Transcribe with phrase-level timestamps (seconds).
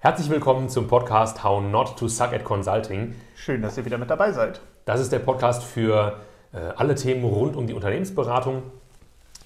[0.00, 3.16] Herzlich willkommen zum Podcast How Not to Suck at Consulting.
[3.34, 4.60] Schön, dass ihr wieder mit dabei seid.
[4.84, 6.20] Das ist der Podcast für
[6.52, 8.62] äh, alle Themen rund um die Unternehmensberatung.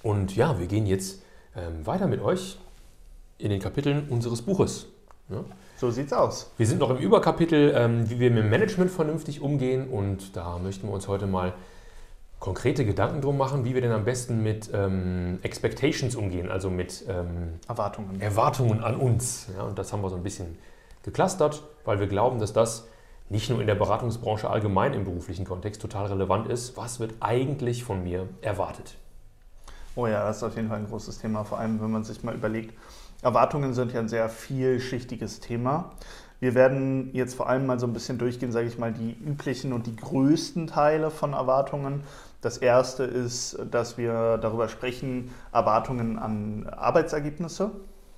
[0.03, 1.23] Und ja, wir gehen jetzt
[1.57, 2.59] ähm, weiter mit euch
[3.39, 4.89] in den Kapiteln unseres Buches.
[5.31, 5.43] Ja?
[5.79, 6.53] So sieht's aus.
[6.59, 9.89] Wir sind noch im Überkapitel, ähm, wie wir mit dem Management vernünftig umgehen.
[9.89, 11.55] Und da möchten wir uns heute mal
[12.43, 17.05] konkrete Gedanken drum machen, wie wir denn am besten mit ähm, Expectations umgehen, also mit
[17.09, 18.21] ähm, Erwartungen.
[18.21, 19.47] Erwartungen an uns.
[19.57, 20.59] Ja, und das haben wir so ein bisschen
[21.05, 22.89] geclustert, weil wir glauben, dass das
[23.29, 26.77] nicht nur in der Beratungsbranche allgemein im beruflichen Kontext total relevant ist.
[26.77, 28.97] Was wird eigentlich von mir erwartet?
[29.95, 32.25] Oh ja, das ist auf jeden Fall ein großes Thema, vor allem wenn man sich
[32.25, 32.77] mal überlegt,
[33.23, 35.93] Erwartungen sind ja ein sehr vielschichtiges Thema.
[36.41, 39.73] Wir werden jetzt vor allem mal so ein bisschen durchgehen, sage ich mal, die üblichen
[39.73, 42.03] und die größten Teile von Erwartungen.
[42.43, 47.71] Das erste ist, dass wir darüber sprechen, Erwartungen an Arbeitsergebnisse.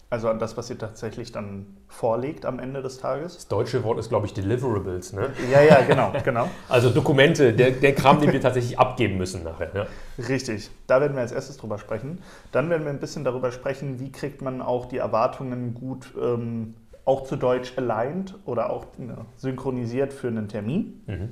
[0.09, 3.34] Also an das, was ihr tatsächlich dann vorlegt am Ende des Tages.
[3.34, 5.30] Das deutsche Wort ist, glaube ich, Deliverables, ne?
[5.50, 6.48] Ja, ja, genau, genau.
[6.69, 9.70] Also Dokumente, der, der Kram, den wir tatsächlich abgeben müssen nachher.
[9.75, 9.86] Ja.
[10.28, 12.22] Richtig, da werden wir als erstes drüber sprechen.
[12.52, 16.75] Dann werden wir ein bisschen darüber sprechen, wie kriegt man auch die Erwartungen gut ähm,
[17.05, 21.02] auch zu Deutsch aligned oder auch ne, synchronisiert für einen Termin.
[21.06, 21.28] Mhm.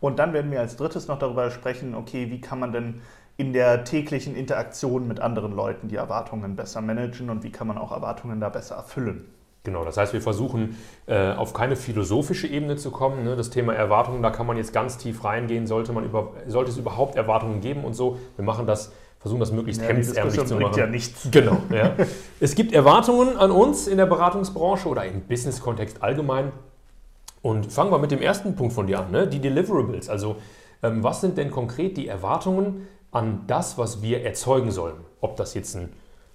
[0.00, 3.00] Und dann werden wir als drittes noch darüber sprechen, okay, wie kann man denn
[3.36, 7.78] in der täglichen Interaktion mit anderen Leuten die Erwartungen besser managen und wie kann man
[7.78, 9.26] auch Erwartungen da besser erfüllen.
[9.62, 10.76] Genau, das heißt, wir versuchen
[11.06, 13.22] äh, auf keine philosophische Ebene zu kommen.
[13.24, 13.36] Ne?
[13.36, 16.78] Das Thema Erwartungen, da kann man jetzt ganz tief reingehen, sollte, man über, sollte es
[16.78, 18.18] überhaupt Erwartungen geben und so.
[18.36, 20.78] Wir machen das versuchen das möglichst ja, hemdsärmlich zu machen.
[20.78, 21.28] ja nichts.
[21.30, 21.58] Genau.
[21.70, 21.92] Ja.
[22.40, 26.52] es gibt Erwartungen an uns in der Beratungsbranche oder im Business-Kontext allgemein.
[27.42, 29.26] Und fangen wir mit dem ersten Punkt von dir an, ne?
[29.26, 30.08] die Deliverables.
[30.08, 30.36] Also
[30.82, 34.96] ähm, was sind denn konkret die Erwartungen an das, was wir erzeugen sollen?
[35.20, 35.90] Ob das jetzt ein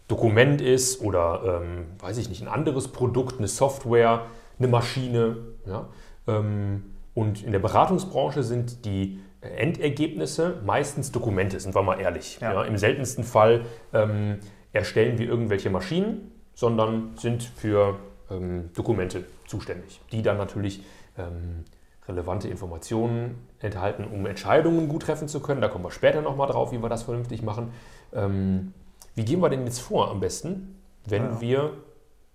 [0.07, 4.25] Dokument ist oder, ähm, weiß ich nicht, ein anderes Produkt, eine Software,
[4.59, 5.37] eine Maschine.
[5.65, 5.89] Ja?
[6.27, 12.39] Ähm, und in der Beratungsbranche sind die Endergebnisse meistens Dokumente, sind wir mal ehrlich.
[12.41, 12.53] Ja.
[12.53, 14.39] Ja, Im seltensten Fall ähm,
[14.71, 17.97] erstellen wir irgendwelche Maschinen, sondern sind für
[18.31, 20.83] ähm, Dokumente zuständig, die dann natürlich
[21.17, 21.65] ähm,
[22.07, 25.61] relevante Informationen enthalten, um Entscheidungen gut treffen zu können.
[25.61, 27.71] Da kommen wir später nochmal drauf, wie wir das vernünftig machen.
[28.13, 28.73] Ähm,
[29.15, 31.41] wie gehen wir denn jetzt vor am besten, wenn ja.
[31.41, 31.73] wir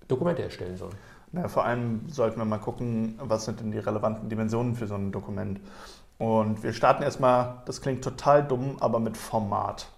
[0.06, 0.94] Dokumente erstellen sollen?
[1.32, 4.94] Na, vor allem sollten wir mal gucken, was sind denn die relevanten Dimensionen für so
[4.94, 5.60] ein Dokument.
[6.16, 9.88] Und wir starten erstmal, das klingt total dumm, aber mit Format.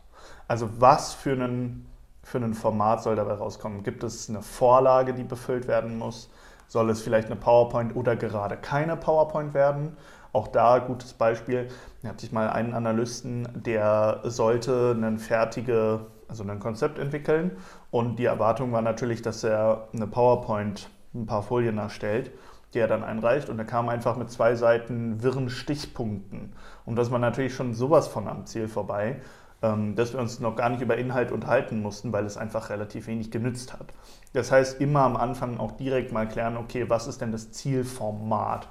[0.48, 1.86] Also was für ein
[2.22, 3.82] für ein Format soll dabei rauskommen?
[3.82, 6.30] Gibt es eine Vorlage, die befüllt werden muss?
[6.70, 9.96] Soll es vielleicht eine PowerPoint oder gerade keine PowerPoint werden?
[10.32, 11.66] Auch da gutes Beispiel.
[12.02, 17.56] Da hatte ich mal einen Analysten, der sollte ein fertige, also ein Konzept entwickeln
[17.90, 22.30] und die Erwartung war natürlich, dass er eine PowerPoint, ein paar Folien erstellt
[22.74, 23.48] die er dann einreicht.
[23.48, 26.52] Und er kam einfach mit zwei Seiten wirren Stichpunkten.
[26.84, 29.20] Und das war natürlich schon sowas von am Ziel vorbei,
[29.60, 33.30] dass wir uns noch gar nicht über Inhalt unterhalten mussten, weil es einfach relativ wenig
[33.30, 33.92] genützt hat.
[34.32, 38.68] Das heißt, immer am Anfang auch direkt mal klären, okay, was ist denn das Zielformat?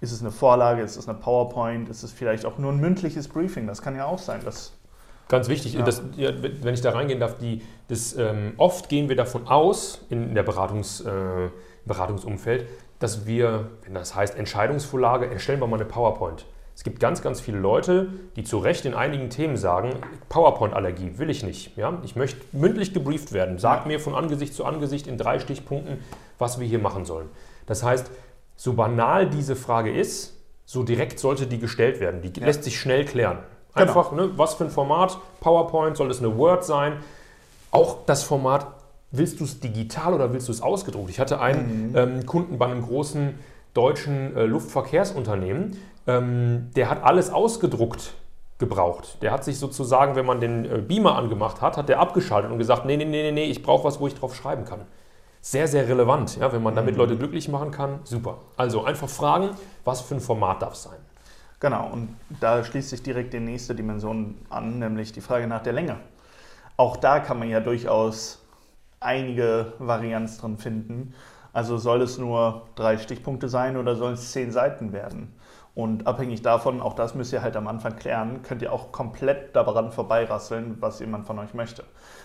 [0.00, 3.28] Ist es eine Vorlage, ist es eine PowerPoint, ist es vielleicht auch nur ein mündliches
[3.28, 3.66] Briefing?
[3.66, 4.40] Das kann ja auch sein.
[4.44, 4.72] Das
[5.28, 5.82] Ganz wichtig, ja.
[5.82, 10.04] Das, ja, wenn ich da reingehen darf, die, das, ähm, oft gehen wir davon aus,
[10.08, 11.48] in der Beratungs, äh,
[11.84, 16.46] Beratungsumfeld, dass wir, wenn das heißt Entscheidungsvorlage, erstellen wir mal eine PowerPoint.
[16.76, 19.94] Es gibt ganz, ganz viele Leute, die zu Recht in einigen Themen sagen,
[20.28, 21.74] PowerPoint-Allergie will ich nicht.
[21.78, 21.98] Ja?
[22.04, 23.58] Ich möchte mündlich gebrieft werden.
[23.58, 26.00] Sag mir von Angesicht zu Angesicht in drei Stichpunkten,
[26.38, 27.30] was wir hier machen sollen.
[27.64, 28.10] Das heißt,
[28.56, 30.34] so banal diese Frage ist,
[30.66, 32.20] so direkt sollte die gestellt werden.
[32.20, 32.44] Die ja.
[32.44, 33.38] lässt sich schnell klären.
[33.74, 33.86] Genau.
[33.88, 34.26] Einfach, genau.
[34.26, 36.98] ne, was für ein Format, PowerPoint, soll es eine Word sein?
[37.70, 38.66] Auch das Format
[39.12, 41.08] willst du es digital oder willst du es ausgedruckt?
[41.08, 41.96] Ich hatte einen mhm.
[41.96, 43.38] ähm, Kunden bei einem großen
[43.76, 45.76] deutschen äh, Luftverkehrsunternehmen,
[46.06, 48.14] ähm, der hat alles ausgedruckt
[48.58, 49.18] gebraucht.
[49.22, 52.58] Der hat sich sozusagen, wenn man den äh, Beamer angemacht hat, hat der abgeschaltet und
[52.58, 54.80] gesagt, nee, nee, nee, nee, ich brauche was, wo ich drauf schreiben kann.
[55.42, 57.00] Sehr, sehr relevant, ja, wenn man damit mhm.
[57.00, 58.38] Leute glücklich machen kann, super.
[58.56, 59.50] Also einfach fragen,
[59.84, 60.98] was für ein Format darf es sein.
[61.60, 65.72] Genau, und da schließt sich direkt die nächste Dimension an, nämlich die Frage nach der
[65.72, 65.96] Länge.
[66.76, 68.42] Auch da kann man ja durchaus
[69.00, 71.14] einige Varianz drin finden.
[71.56, 75.32] Also soll es nur drei Stichpunkte sein oder sollen es zehn Seiten werden?
[75.74, 79.56] Und abhängig davon, auch das müsst ihr halt am Anfang klären, könnt ihr auch komplett
[79.56, 81.84] daran vorbeirasseln, was jemand von euch möchte.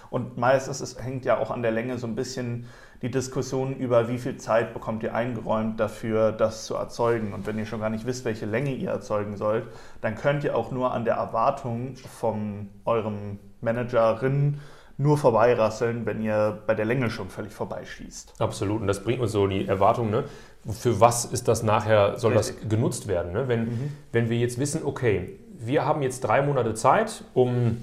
[0.10, 2.66] Und meistens es hängt ja auch an der Länge so ein bisschen
[3.01, 7.33] die Diskussion über, wie viel Zeit bekommt ihr eingeräumt dafür, das zu erzeugen.
[7.33, 9.63] Und wenn ihr schon gar nicht wisst, welche Länge ihr erzeugen sollt,
[10.01, 14.60] dann könnt ihr auch nur an der Erwartung von eurem Managerin
[14.97, 18.35] nur vorbeirasseln, wenn ihr bei der Länge schon völlig vorbeischießt.
[18.39, 18.81] Absolut.
[18.81, 20.25] Und das bringt uns so die Erwartung, ne?
[20.69, 22.59] für was ist das nachher, soll Richtig.
[22.61, 23.31] das genutzt werden?
[23.31, 23.47] Ne?
[23.47, 23.91] Wenn, mhm.
[24.11, 27.77] wenn wir jetzt wissen, okay, wir haben jetzt drei Monate Zeit, um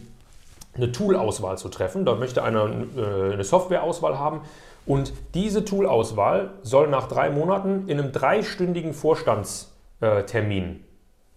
[0.79, 2.05] eine Tool-Auswahl zu treffen.
[2.05, 4.43] Da möchte einer äh, eine Software-Auswahl haben.
[4.87, 10.85] Und diese Tool-Auswahl soll nach drei Monaten in einem dreistündigen Vorstandstermin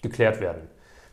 [0.01, 0.61] geklärt werden.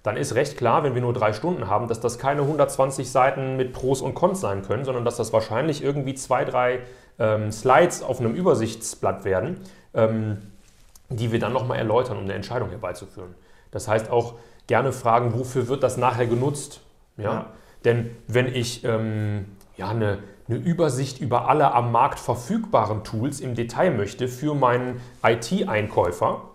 [0.09, 3.59] Dann ist recht klar, wenn wir nur drei Stunden haben, dass das keine 120 Seiten
[3.59, 6.79] mit Pros und Cons sein können, sondern dass das wahrscheinlich irgendwie zwei, drei
[7.19, 9.61] ähm, Slides auf einem Übersichtsblatt werden,
[9.93, 10.39] ähm,
[11.11, 13.35] die wir dann nochmal erläutern, um eine Entscheidung herbeizuführen.
[13.71, 16.81] Das heißt auch gerne fragen, wofür wird das nachher genutzt?
[17.19, 17.25] Ja?
[17.25, 17.47] ja.
[17.85, 19.45] Denn wenn ich ähm,
[19.77, 25.03] ja, eine, eine Übersicht über alle am Markt verfügbaren Tools im Detail möchte für meinen
[25.23, 26.48] IT-Einkäufer,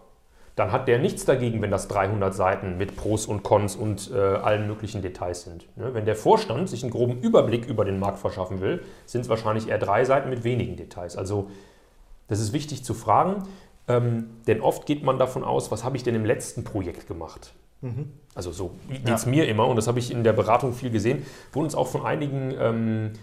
[0.56, 4.18] dann hat der nichts dagegen, wenn das 300 Seiten mit Pros und Cons und äh,
[4.18, 5.68] allen möglichen Details sind.
[5.78, 5.94] Ne?
[5.94, 9.70] Wenn der Vorstand sich einen groben Überblick über den Markt verschaffen will, sind es wahrscheinlich
[9.70, 11.18] eher drei Seiten mit wenigen Details.
[11.18, 11.50] Also
[12.28, 13.44] das ist wichtig zu fragen,
[13.88, 17.54] ähm, denn oft geht man davon aus, was habe ich denn im letzten Projekt gemacht?
[17.82, 18.12] Mhm.
[18.36, 19.32] Also so geht es ja.
[19.32, 21.26] mir immer und das habe ich in der Beratung viel gesehen.
[21.52, 23.14] Wurde uns auch von einigen ähm,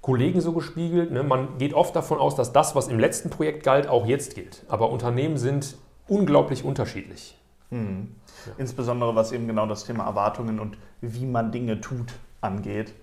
[0.00, 1.12] Kollegen so gespiegelt.
[1.12, 1.22] Ne?
[1.22, 4.64] Man geht oft davon aus, dass das, was im letzten Projekt galt, auch jetzt gilt.
[4.68, 5.76] Aber Unternehmen sind
[6.08, 7.38] unglaublich unterschiedlich.
[7.70, 8.14] Mhm.
[8.46, 8.52] Ja.
[8.58, 12.94] Insbesondere was eben genau das Thema Erwartungen und wie man Dinge tut angeht.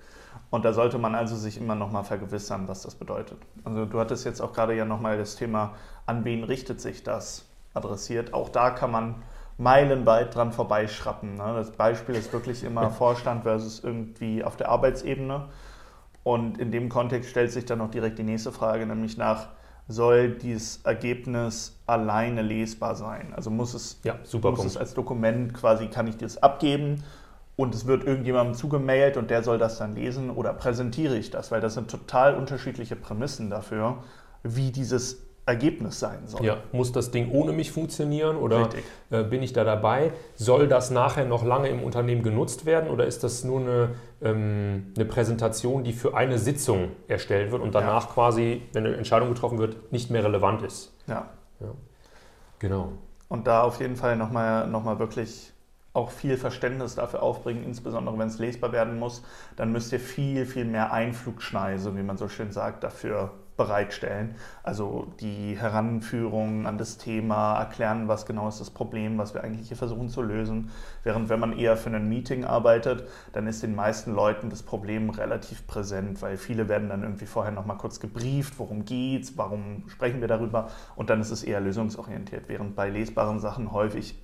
[0.50, 3.38] Und da sollte man also sich immer noch mal vergewissern, was das bedeutet.
[3.64, 5.74] Also du hattest jetzt auch gerade ja noch mal das Thema,
[6.06, 8.34] an wen richtet sich das adressiert.
[8.34, 9.16] Auch da kann man
[9.58, 11.36] meilenweit dran vorbeischrappen.
[11.36, 11.54] Ne?
[11.56, 15.46] Das Beispiel ist wirklich immer Vorstand versus irgendwie auf der Arbeitsebene.
[16.24, 19.50] Und in dem Kontext stellt sich dann noch direkt die nächste Frage, nämlich nach,
[19.88, 23.34] soll dieses Ergebnis alleine lesbar sein?
[23.36, 27.04] Also muss es, ja, super muss es als Dokument quasi, kann ich das abgeben
[27.56, 31.52] und es wird irgendjemandem zugemailt und der soll das dann lesen oder präsentiere ich das?
[31.52, 34.04] Weil das sind total unterschiedliche Prämissen dafür,
[34.44, 36.44] wie dieses Ergebnis sein soll.
[36.44, 38.70] Ja, muss das Ding ohne mich funktionieren oder
[39.12, 40.12] äh, bin ich da dabei?
[40.36, 43.90] Soll das nachher noch lange im Unternehmen genutzt werden oder ist das nur eine,
[44.24, 48.14] ähm, eine Präsentation, die für eine Sitzung erstellt wird und danach ja.
[48.14, 50.96] quasi, wenn eine Entscheidung getroffen wird, nicht mehr relevant ist?
[51.06, 51.30] Ja.
[51.60, 51.68] ja.
[52.58, 52.94] Genau.
[53.28, 55.52] Und da auf jeden Fall nochmal noch mal wirklich
[55.94, 59.24] auch viel Verständnis dafür aufbringen, insbesondere wenn es lesbar werden muss,
[59.56, 64.36] dann müsst ihr viel, viel mehr Einflugschneise, wie man so schön sagt, dafür bereitstellen.
[64.64, 69.68] Also die Heranführung an das Thema, erklären, was genau ist das Problem, was wir eigentlich
[69.68, 70.72] hier versuchen zu lösen.
[71.04, 75.10] Während wenn man eher für ein Meeting arbeitet, dann ist den meisten Leuten das Problem
[75.10, 80.22] relativ präsent, weil viele werden dann irgendwie vorher nochmal kurz gebrieft, worum geht's, warum sprechen
[80.22, 84.22] wir darüber und dann ist es eher lösungsorientiert, während bei lesbaren Sachen häufig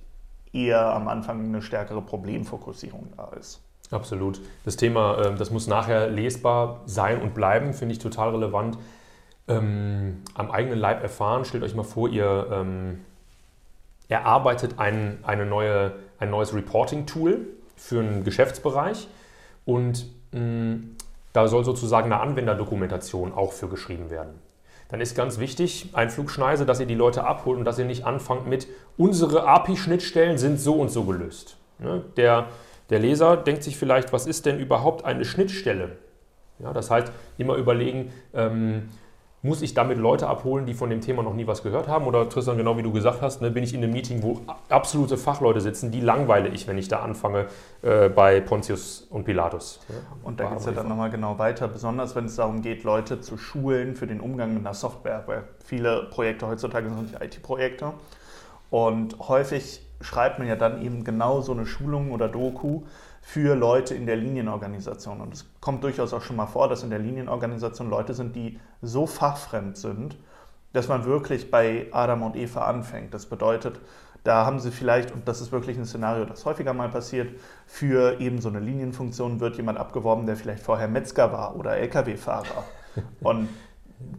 [0.52, 3.62] eher am Anfang eine stärkere Problemfokussierung da ist.
[3.90, 4.40] Absolut.
[4.64, 8.78] Das Thema, ähm, das muss nachher lesbar sein und bleiben, finde ich total relevant
[9.58, 11.44] ähm, am eigenen Leib erfahren.
[11.44, 13.04] Stellt euch mal vor, ihr ähm,
[14.08, 17.46] erarbeitet ein, eine neue, ein neues Reporting-Tool
[17.76, 19.08] für einen Geschäftsbereich
[19.64, 20.96] und mh, mm,
[21.32, 24.34] da soll sozusagen eine Anwenderdokumentation auch für geschrieben werden.
[24.90, 28.04] Dann ist ganz wichtig, ein Flugschneise, dass ihr die Leute abholt und dass ihr nicht
[28.04, 28.66] anfangt mit,
[28.98, 31.56] unsere API-Schnittstellen sind so und so gelöst.
[31.78, 32.04] Ne?
[32.18, 32.48] Der,
[32.90, 35.96] der Leser denkt sich vielleicht, was ist denn überhaupt eine Schnittstelle?
[36.58, 38.90] Ja, das heißt, immer überlegen, ähm,
[39.44, 42.06] muss ich damit Leute abholen, die von dem Thema noch nie was gehört haben?
[42.06, 45.16] Oder Tristan, genau wie du gesagt hast, ne, bin ich in einem Meeting, wo absolute
[45.16, 47.46] Fachleute sitzen, die langweile ich, wenn ich da anfange
[47.82, 49.80] äh, bei Pontius und Pilatus.
[49.88, 52.84] Ja, und da geht es ja dann nochmal genau weiter, besonders wenn es darum geht,
[52.84, 57.94] Leute zu schulen für den Umgang mit einer Software, weil viele Projekte heutzutage sind IT-Projekte.
[58.70, 62.82] Und häufig schreibt man ja dann eben genau so eine Schulung oder Doku,
[63.22, 65.20] für Leute in der Linienorganisation.
[65.20, 68.58] Und es kommt durchaus auch schon mal vor, dass in der Linienorganisation Leute sind, die
[68.82, 70.18] so fachfremd sind,
[70.72, 73.14] dass man wirklich bei Adam und Eva anfängt.
[73.14, 73.80] Das bedeutet,
[74.24, 78.20] da haben sie vielleicht, und das ist wirklich ein Szenario, das häufiger mal passiert, für
[78.20, 82.64] eben so eine Linienfunktion wird jemand abgeworben, der vielleicht vorher Metzger war oder Lkw-Fahrer.
[83.22, 83.48] Und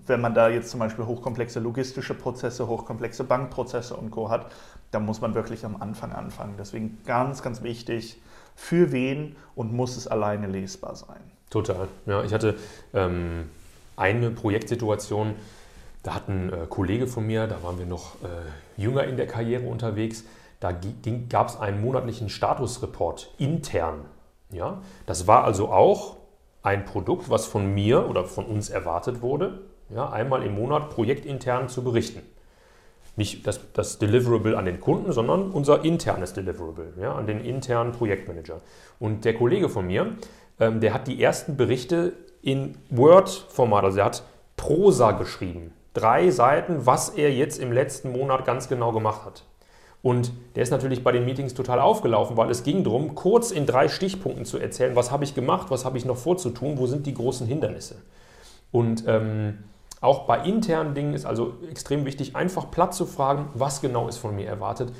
[0.08, 4.30] wenn man da jetzt zum Beispiel hochkomplexe logistische Prozesse, hochkomplexe Bankprozesse und Co.
[4.30, 4.50] hat,
[4.92, 6.56] dann muss man wirklich am Anfang anfangen.
[6.58, 8.22] Deswegen ganz, ganz wichtig,
[8.56, 11.20] für wen und muss es alleine lesbar sein.
[11.50, 11.88] Total.
[12.06, 12.56] Ja, ich hatte
[12.94, 13.50] ähm,
[13.96, 15.36] eine Projektsituation,
[16.02, 19.28] da hat ein äh, Kollege von mir, da waren wir noch äh, jünger in der
[19.28, 20.24] Karriere unterwegs,
[20.60, 20.72] da
[21.30, 24.06] gab es einen monatlichen Statusreport intern.
[24.50, 24.82] Ja?
[25.06, 26.18] Das war also auch
[26.64, 31.68] ein Produkt, was von mir oder von uns erwartet wurde, ja, einmal im Monat projektintern
[31.68, 32.22] zu berichten.
[33.16, 37.92] Nicht das, das Deliverable an den Kunden, sondern unser internes Deliverable, ja, an den internen
[37.92, 38.62] Projektmanager.
[39.00, 40.14] Und der Kollege von mir,
[40.60, 43.84] ähm, der hat die ersten Berichte in Word-Format.
[43.84, 44.24] Also er hat
[44.58, 45.74] Prosa geschrieben.
[45.94, 49.44] Drei Seiten, was er jetzt im letzten Monat ganz genau gemacht hat.
[50.02, 53.66] Und der ist natürlich bei den Meetings total aufgelaufen, weil es ging darum, kurz in
[53.66, 57.06] drei Stichpunkten zu erzählen, was habe ich gemacht, was habe ich noch vorzutun, wo sind
[57.06, 57.96] die großen Hindernisse.
[58.72, 59.60] Und ähm,
[60.04, 64.18] auch bei internen Dingen ist also extrem wichtig, einfach platt zu fragen, was genau ist
[64.18, 64.94] von mir erwartet.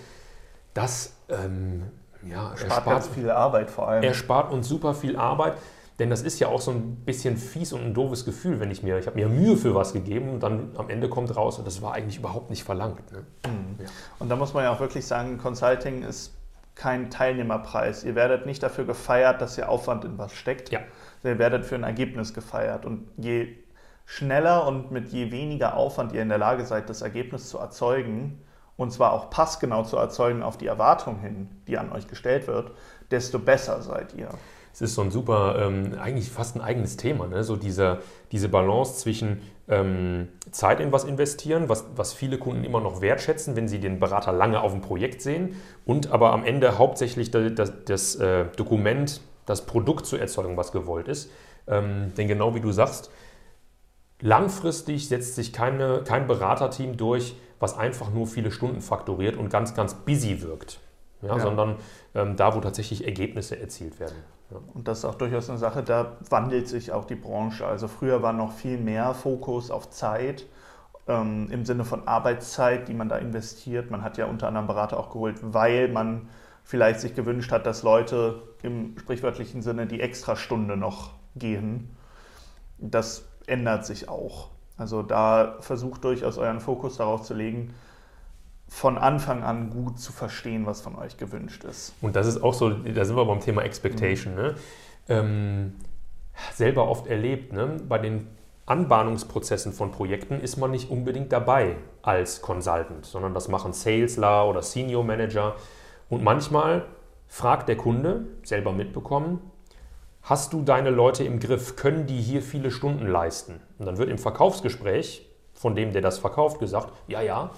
[0.74, 1.84] Das ähm,
[2.26, 4.04] ja, spart erspart, ganz viel Arbeit vor allem.
[4.04, 5.58] Er spart uns super viel Arbeit.
[6.00, 8.82] Denn das ist ja auch so ein bisschen fies und ein doofes Gefühl, wenn ich
[8.82, 11.68] mir, ich habe mir Mühe für was gegeben und dann am Ende kommt raus und
[11.68, 13.12] das war eigentlich überhaupt nicht verlangt.
[13.12, 13.20] Ne?
[13.46, 13.84] Mhm.
[13.84, 13.90] Ja.
[14.18, 16.34] Und da muss man ja auch wirklich sagen, Consulting ist
[16.74, 18.04] kein Teilnehmerpreis.
[18.04, 20.72] Ihr werdet nicht dafür gefeiert, dass ihr Aufwand in was steckt.
[20.72, 20.80] Ja.
[21.24, 22.86] Ihr werdet für ein Ergebnis gefeiert.
[22.86, 23.56] Und je
[24.06, 28.42] schneller und mit je weniger Aufwand ihr in der Lage seid, das Ergebnis zu erzeugen,
[28.76, 32.72] und zwar auch passgenau zu erzeugen auf die Erwartung hin, die an euch gestellt wird,
[33.12, 34.30] desto besser seid ihr
[34.74, 37.44] es ist so ein super, ähm, eigentlich fast ein eigenes Thema, ne?
[37.44, 38.00] so diese,
[38.32, 43.56] diese Balance zwischen ähm, Zeit in was investieren, was, was viele Kunden immer noch wertschätzen,
[43.56, 47.54] wenn sie den Berater lange auf dem Projekt sehen und aber am Ende hauptsächlich das,
[47.54, 51.30] das, das äh, Dokument, das Produkt zu erzeugen, was gewollt ist.
[51.68, 53.12] Ähm, denn genau wie du sagst,
[54.24, 59.76] langfristig setzt sich keine, kein Beraterteam durch, was einfach nur viele Stunden faktoriert und ganz,
[59.76, 60.80] ganz busy wirkt.
[61.22, 61.40] Ja, ja.
[61.40, 61.78] sondern
[62.16, 64.16] ähm, da, wo tatsächlich Ergebnisse erzielt werden.
[64.74, 67.66] Und das ist auch durchaus eine Sache, da wandelt sich auch die Branche.
[67.66, 70.46] Also früher war noch viel mehr Fokus auf Zeit
[71.08, 73.90] ähm, im Sinne von Arbeitszeit, die man da investiert.
[73.90, 76.28] Man hat ja unter anderem Berater auch geholt, weil man
[76.64, 81.96] vielleicht sich gewünscht hat, dass Leute im sprichwörtlichen Sinne die Extrastunde noch gehen.
[82.78, 84.50] Das ändert sich auch.
[84.78, 87.74] Also da versucht durchaus euren Fokus darauf zu legen,
[88.68, 91.94] von Anfang an gut zu verstehen, was von euch gewünscht ist.
[92.02, 94.34] Und das ist auch so, da sind wir beim Thema Expectation.
[94.34, 94.42] Mhm.
[94.42, 94.56] Ne?
[95.10, 95.76] Ähm,
[96.54, 97.78] selber oft erlebt, ne?
[97.88, 98.28] bei den
[98.66, 104.62] Anbahnungsprozessen von Projekten ist man nicht unbedingt dabei als Consultant, sondern das machen Salesler oder
[104.62, 105.56] Senior Manager.
[106.10, 106.86] Und manchmal
[107.28, 109.52] fragt der Kunde, selber mitbekommen,
[110.24, 111.76] hast du deine Leute im Griff?
[111.76, 113.60] Können die hier viele Stunden leisten?
[113.78, 117.52] Und dann wird im Verkaufsgespräch von dem, der das verkauft, gesagt, ja, ja,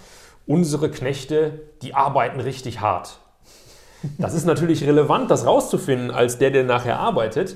[0.46, 3.20] unsere Knechte, die arbeiten richtig hart.
[4.18, 7.56] Das ist natürlich relevant, das rauszufinden, als der, der nachher arbeitet.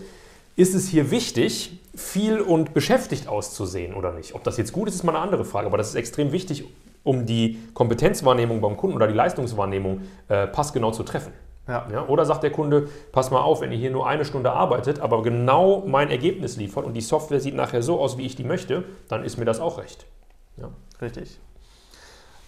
[0.55, 4.33] Ist es hier wichtig, viel und beschäftigt auszusehen oder nicht?
[4.33, 6.65] Ob das jetzt gut ist, ist mal eine andere Frage, aber das ist extrem wichtig,
[7.03, 11.33] um die Kompetenzwahrnehmung beim Kunden oder die Leistungswahrnehmung äh, passgenau zu treffen.
[11.69, 11.87] Ja.
[11.91, 14.99] Ja, oder sagt der Kunde, pass mal auf, wenn ihr hier nur eine Stunde arbeitet,
[14.99, 18.43] aber genau mein Ergebnis liefert und die Software sieht nachher so aus, wie ich die
[18.43, 20.05] möchte, dann ist mir das auch recht.
[20.57, 20.69] Ja.
[21.01, 21.39] Richtig.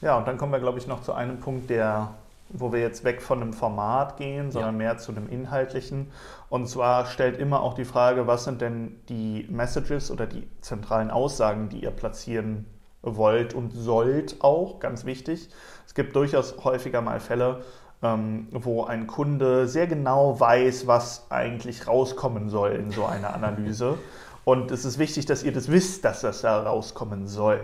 [0.01, 2.15] Ja, und dann kommen wir, glaube ich, noch zu einem Punkt, der,
[2.49, 4.77] wo wir jetzt weg von einem Format gehen, sondern ja.
[4.77, 6.11] mehr zu einem inhaltlichen.
[6.49, 11.11] Und zwar stellt immer auch die Frage, was sind denn die Messages oder die zentralen
[11.11, 12.65] Aussagen, die ihr platzieren
[13.03, 15.49] wollt und sollt auch, ganz wichtig.
[15.85, 17.63] Es gibt durchaus häufiger mal Fälle,
[18.03, 23.97] ähm, wo ein Kunde sehr genau weiß, was eigentlich rauskommen soll in so einer Analyse.
[24.43, 27.61] Und es ist wichtig, dass ihr das wisst, dass das da rauskommen soll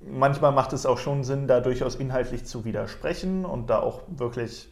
[0.00, 4.68] manchmal macht es auch schon Sinn, da durchaus inhaltlich zu widersprechen und da auch wirklich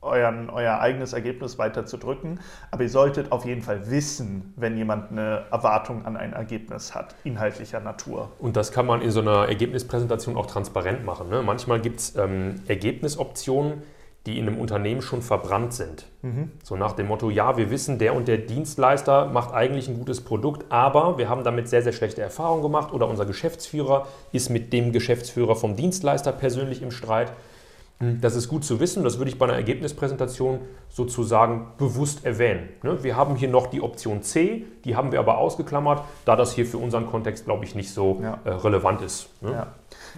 [0.00, 2.40] euren, euer eigenes Ergebnis weiter zu drücken.
[2.72, 7.14] Aber ihr solltet auf jeden Fall wissen, wenn jemand eine Erwartung an ein Ergebnis hat,
[7.22, 8.32] inhaltlicher Natur.
[8.40, 11.28] Und das kann man in so einer Ergebnispräsentation auch transparent machen.
[11.28, 11.42] Ne?
[11.42, 13.82] Manchmal gibt es ähm, Ergebnisoptionen,
[14.26, 16.06] die in einem Unternehmen schon verbrannt sind.
[16.22, 16.52] Mhm.
[16.62, 20.20] So nach dem Motto, ja, wir wissen, der und der Dienstleister macht eigentlich ein gutes
[20.20, 24.72] Produkt, aber wir haben damit sehr, sehr schlechte Erfahrungen gemacht oder unser Geschäftsführer ist mit
[24.72, 27.32] dem Geschäftsführer vom Dienstleister persönlich im Streit.
[28.02, 32.70] Hm, das ist gut zu wissen, das würde ich bei einer Ergebnispräsentation sozusagen bewusst erwähnen.
[32.82, 33.04] Ne?
[33.04, 36.66] Wir haben hier noch die Option C, die haben wir aber ausgeklammert, da das hier
[36.66, 38.40] für unseren Kontext, glaube ich, nicht so ja.
[38.44, 39.28] Äh, relevant ist.
[39.40, 39.52] Ne?
[39.52, 39.66] Ja.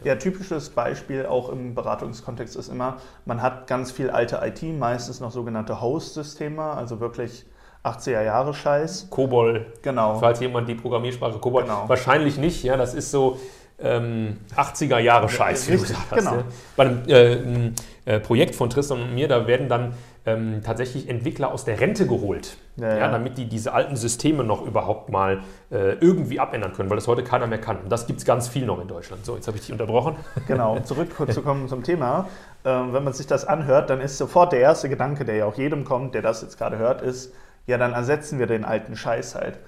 [0.03, 5.21] ja, typisches Beispiel auch im Beratungskontext ist immer, man hat ganz viel alte IT, meistens
[5.21, 7.45] noch sogenannte Host-Systeme, also wirklich
[7.85, 9.11] 80er Jahre Scheiß.
[9.11, 9.67] COBOL.
[9.83, 10.14] Genau.
[10.14, 11.64] Falls jemand die Programmiersprache COBOL.
[11.64, 11.85] Genau.
[11.87, 13.38] Wahrscheinlich nicht, ja, das ist so
[13.78, 16.19] ähm, 80er Jahre Scheiß, wie du gesagt hast.
[16.19, 16.37] Genau.
[16.37, 16.45] Ja.
[16.76, 19.95] Bei einem äh, äh, Projekt von Tristan und mir, da werden dann
[20.26, 23.11] ähm, tatsächlich Entwickler aus der Rente geholt, ja, ja.
[23.11, 27.25] damit die diese alten Systeme noch überhaupt mal äh, irgendwie abändern können, weil das heute
[27.25, 27.78] keiner mehr kann.
[27.78, 29.25] Und das gibt es ganz viel noch in Deutschland.
[29.25, 30.16] So, jetzt habe ich dich unterbrochen.
[30.47, 32.28] Genau, um zurückzukommen zum Thema.
[32.64, 35.57] Ähm, wenn man sich das anhört, dann ist sofort der erste Gedanke, der ja auch
[35.57, 37.35] jedem kommt, der das jetzt gerade hört, ist,
[37.66, 39.59] ja, dann ersetzen wir den alten Scheiß halt.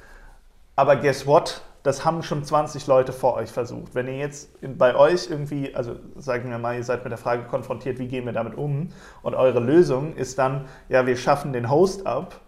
[0.75, 1.63] Aber guess what?
[1.87, 3.95] Das haben schon 20 Leute vor euch versucht.
[3.95, 7.45] Wenn ihr jetzt bei euch irgendwie, also sagen wir mal, ihr seid mit der Frage
[7.45, 8.89] konfrontiert, wie gehen wir damit um?
[9.23, 12.41] Und eure Lösung ist dann, ja, wir schaffen den Host ab,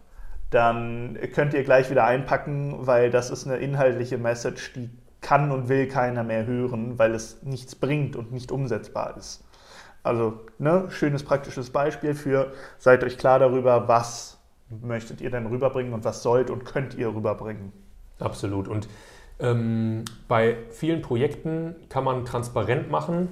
[0.51, 4.91] dann könnt ihr gleich wieder einpacken, weil das ist eine inhaltliche Message, die
[5.21, 9.45] kann und will keiner mehr hören, weil es nichts bringt und nicht umsetzbar ist.
[10.03, 14.39] Also, ne, schönes praktisches Beispiel für, seid euch klar darüber, was
[14.83, 17.73] möchtet ihr denn rüberbringen und was sollt und könnt ihr rüberbringen.
[18.19, 18.69] Absolut.
[18.69, 18.89] Und
[19.41, 23.29] ähm, bei vielen Projekten kann man transparent machen,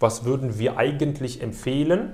[0.00, 2.12] was würden wir eigentlich empfehlen,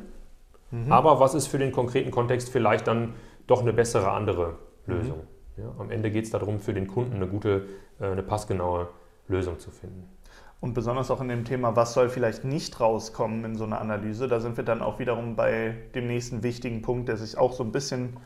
[0.71, 0.91] mhm.
[0.91, 3.15] aber was ist für den konkreten Kontext vielleicht dann
[3.47, 5.19] doch eine bessere andere Lösung.
[5.57, 5.63] Mhm.
[5.63, 7.67] Ja, am Ende geht es darum, für den Kunden eine gute,
[8.01, 8.89] äh, eine passgenaue
[9.29, 10.09] Lösung zu finden.
[10.61, 14.29] Und besonders auch in dem Thema, was soll vielleicht nicht rauskommen in so einer Analyse,
[14.29, 17.63] da sind wir dann auch wiederum bei dem nächsten wichtigen Punkt, der sich auch so
[17.63, 18.17] ein bisschen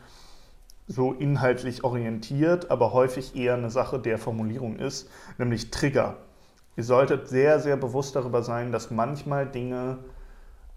[0.89, 6.17] so inhaltlich orientiert, aber häufig eher eine Sache der Formulierung ist, nämlich Trigger.
[6.75, 9.99] Ihr solltet sehr, sehr bewusst darüber sein, dass manchmal Dinge,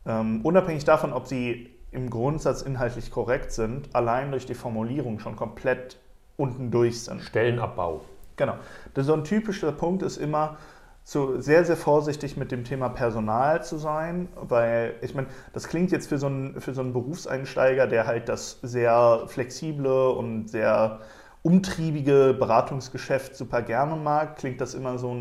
[0.04, 5.34] ähm, unabhängig davon, ob sie im Grundsatz inhaltlich korrekt sind, allein durch die Formulierung schon
[5.34, 5.98] komplett
[6.36, 7.22] unten durch sind.
[7.22, 8.02] Stellenabbau.
[8.36, 8.56] Genau.
[8.94, 10.58] So ein typischer Punkt ist immer,
[11.04, 15.90] so sehr, sehr vorsichtig mit dem Thema Personal zu sein, weil ich meine, das klingt
[15.90, 21.00] jetzt für so, einen, für so einen Berufseinsteiger, der halt das sehr flexible und sehr
[21.42, 25.16] umtriebige Beratungsgeschäft super gerne mag, klingt das immer so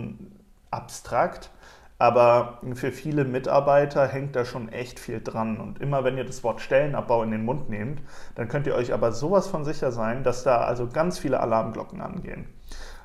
[0.70, 1.50] abstrakt.
[1.98, 5.58] Aber für viele Mitarbeiter hängt da schon echt viel dran.
[5.58, 8.02] Und immer wenn ihr das Wort Stellenabbau in den Mund nehmt,
[8.34, 12.02] dann könnt ihr euch aber sowas von sicher sein, dass da also ganz viele Alarmglocken
[12.02, 12.48] angehen.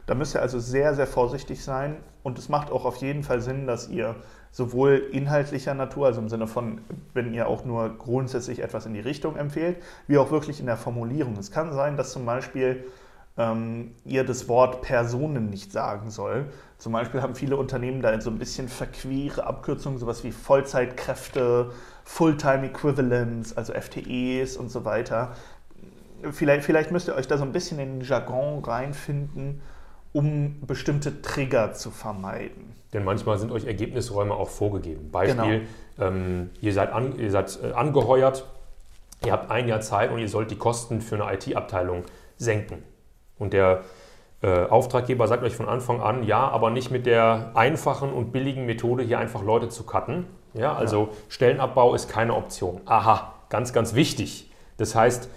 [0.06, 1.96] Da müsst ihr also sehr, sehr vorsichtig sein.
[2.22, 4.16] Und es macht auch auf jeden Fall Sinn, dass ihr
[4.52, 6.80] sowohl inhaltlicher Natur, also im Sinne von,
[7.12, 10.76] wenn ihr auch nur grundsätzlich etwas in die Richtung empfehlt, wie auch wirklich in der
[10.76, 11.36] Formulierung.
[11.36, 12.84] Es kann sein, dass zum Beispiel
[13.36, 16.46] ähm, ihr das Wort Personen nicht sagen soll.
[16.78, 21.70] Zum Beispiel haben viele Unternehmen da so ein bisschen verquere Abkürzungen, sowas wie Vollzeitkräfte,
[22.04, 25.32] Fulltime Equivalents, also FTEs und so weiter.
[26.30, 29.60] Vielleicht, vielleicht müsst ihr euch da so ein bisschen in den Jargon reinfinden,
[30.16, 32.74] um bestimmte Trigger zu vermeiden.
[32.94, 35.10] Denn manchmal sind euch Ergebnisräume auch vorgegeben.
[35.10, 35.66] Beispiel,
[35.98, 36.08] genau.
[36.08, 38.46] ähm, ihr seid, an, ihr seid äh, angeheuert,
[39.26, 42.04] ihr habt ein Jahr Zeit und ihr sollt die Kosten für eine IT-Abteilung
[42.38, 42.82] senken.
[43.38, 43.82] Und der
[44.40, 48.64] äh, Auftraggeber sagt euch von Anfang an, ja, aber nicht mit der einfachen und billigen
[48.64, 50.24] Methode, hier einfach Leute zu cutten.
[50.54, 51.16] Ja, also ja.
[51.28, 52.80] Stellenabbau ist keine Option.
[52.86, 54.50] Aha, ganz, ganz wichtig.
[54.78, 55.28] Das heißt,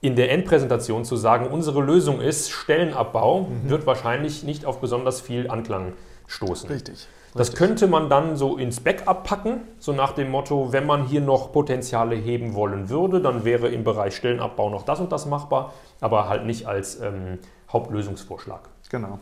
[0.00, 3.68] in der Endpräsentation zu sagen, unsere Lösung ist Stellenabbau, mhm.
[3.68, 5.94] wird wahrscheinlich nicht auf besonders viel Anklang
[6.26, 6.70] stoßen.
[6.70, 7.08] Richtig.
[7.34, 11.20] Das könnte man dann so ins Backup packen, so nach dem Motto, wenn man hier
[11.20, 15.74] noch Potenziale heben wollen würde, dann wäre im Bereich Stellenabbau noch das und das machbar,
[16.00, 17.38] aber halt nicht als ähm,
[17.72, 18.68] Hauptlösungsvorschlag.
[18.88, 19.18] Genau.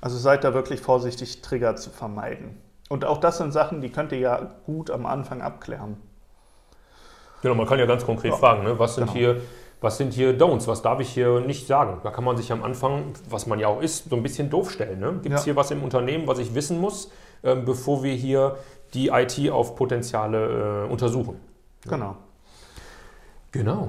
[0.00, 2.56] Also seid da wirklich vorsichtig, Trigger zu vermeiden.
[2.88, 5.96] Und auch das sind Sachen, die könnt ihr ja gut am Anfang abklären.
[7.42, 8.36] Genau, man kann ja ganz konkret ja.
[8.36, 8.78] fragen, ne?
[8.78, 9.16] was sind genau.
[9.16, 9.40] hier
[9.80, 12.00] was sind hier Don'ts, was darf ich hier nicht sagen.
[12.02, 14.70] Da kann man sich am Anfang, was man ja auch ist, so ein bisschen doof
[14.70, 15.00] stellen.
[15.00, 15.18] Ne?
[15.22, 15.44] Gibt es ja.
[15.46, 17.10] hier was im Unternehmen, was ich wissen muss,
[17.42, 18.56] äh, bevor wir hier
[18.92, 21.40] die IT auf Potenziale äh, untersuchen?
[21.88, 22.16] Genau.
[23.52, 23.88] Genau.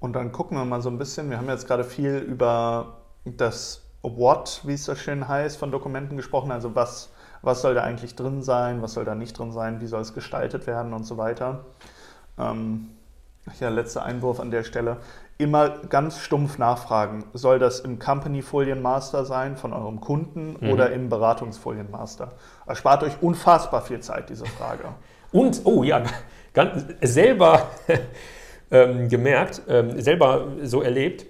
[0.00, 3.82] Und dann gucken wir mal so ein bisschen, wir haben jetzt gerade viel über das
[4.02, 8.16] What, wie es so schön heißt, von Dokumenten gesprochen, also was, was soll da eigentlich
[8.16, 11.18] drin sein, was soll da nicht drin sein, wie soll es gestaltet werden und so
[11.18, 11.66] weiter.
[12.38, 12.90] Ähm,
[13.60, 14.98] ja, letzter Einwurf an der Stelle
[15.38, 17.24] immer ganz stumpf nachfragen.
[17.32, 20.70] Soll das im Company-Folienmaster sein von eurem Kunden mhm.
[20.70, 22.32] oder im Beratungsfolienmaster?
[22.66, 24.84] Erspart euch unfassbar viel Zeit, diese Frage.
[25.32, 26.02] Und, oh ja,
[26.52, 27.70] ganz, selber
[28.70, 31.26] ähm, gemerkt, ähm, selber so erlebt,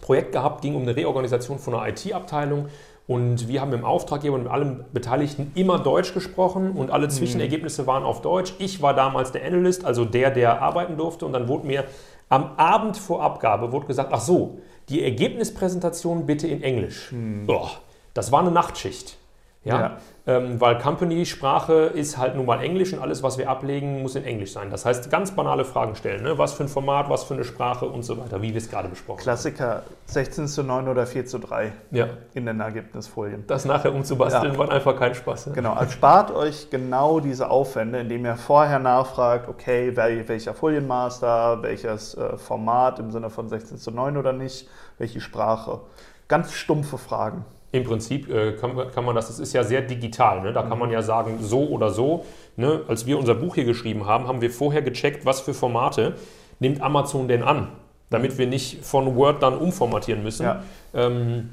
[0.00, 2.68] Projekt gehabt, ging um eine Reorganisation von einer IT-Abteilung
[3.10, 7.06] und wir haben mit dem Auftraggeber und mit allen Beteiligten immer Deutsch gesprochen und alle
[7.06, 7.10] mhm.
[7.10, 8.54] Zwischenergebnisse waren auf Deutsch.
[8.60, 11.86] Ich war damals der Analyst, also der, der arbeiten durfte und dann wurde mir
[12.28, 17.10] am Abend vor Abgabe wurde gesagt, ach so, die Ergebnispräsentation bitte in Englisch.
[17.10, 17.46] Hm.
[17.48, 17.72] Boah,
[18.14, 19.16] das war eine Nachtschicht.
[19.62, 19.80] Ja?
[19.80, 19.96] ja.
[20.26, 24.24] Ähm, weil Company-Sprache ist halt nun mal Englisch und alles, was wir ablegen, muss in
[24.24, 24.70] Englisch sein.
[24.70, 26.22] Das heißt, ganz banale Fragen stellen.
[26.22, 26.38] Ne?
[26.38, 28.88] Was für ein Format, was für eine Sprache und so weiter, wie wir es gerade
[28.88, 29.24] besprochen haben.
[29.24, 32.08] Klassiker, 16 zu 9 oder 4 zu 3 ja.
[32.32, 33.44] in den Ergebnisfolien.
[33.46, 34.58] Das nachher umzubasteln, ja.
[34.58, 35.48] war einfach kein Spaß.
[35.48, 35.52] Ne?
[35.54, 42.14] Genau, also spart euch genau diese Aufwände, indem ihr vorher nachfragt, okay, welcher Folienmaster, welches
[42.14, 45.80] äh, Format im Sinne von 16 zu 9 oder nicht, welche Sprache.
[46.28, 47.44] Ganz stumpfe Fragen.
[47.72, 50.52] Im Prinzip äh, kann, kann, man das, das ist ja sehr digital, ne?
[50.52, 52.24] da kann man ja sagen, so oder so.
[52.56, 52.82] Ne?
[52.88, 56.14] Als wir unser Buch hier geschrieben haben, haben wir vorher gecheckt, was für Formate
[56.58, 57.68] nimmt Amazon denn an,
[58.10, 60.44] damit wir nicht von Word dann umformatieren müssen.
[60.44, 60.62] Ja.
[60.94, 61.50] Ähm,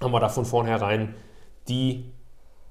[0.00, 1.14] haben wir da von vornherein
[1.68, 2.04] die,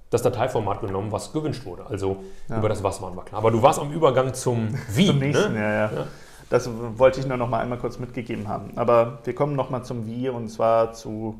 [0.09, 1.85] das Dateiformat genommen, was gewünscht wurde.
[1.87, 2.57] Also ja.
[2.57, 3.39] über das Was waren wir klar.
[3.39, 5.07] Aber du warst am Übergang zum Wie.
[5.07, 5.59] zum nächsten, ne?
[5.59, 6.07] ja, ja.
[6.49, 8.71] Das wollte ich nur noch mal einmal kurz mitgegeben haben.
[8.75, 11.39] Aber wir kommen noch mal zum Wie und zwar zu,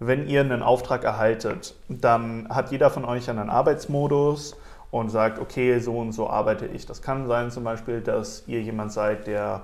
[0.00, 4.56] wenn ihr einen Auftrag erhaltet, dann hat jeder von euch einen Arbeitsmodus
[4.90, 6.86] und sagt, okay, so und so arbeite ich.
[6.86, 9.62] Das kann sein zum Beispiel, dass ihr jemand seid, der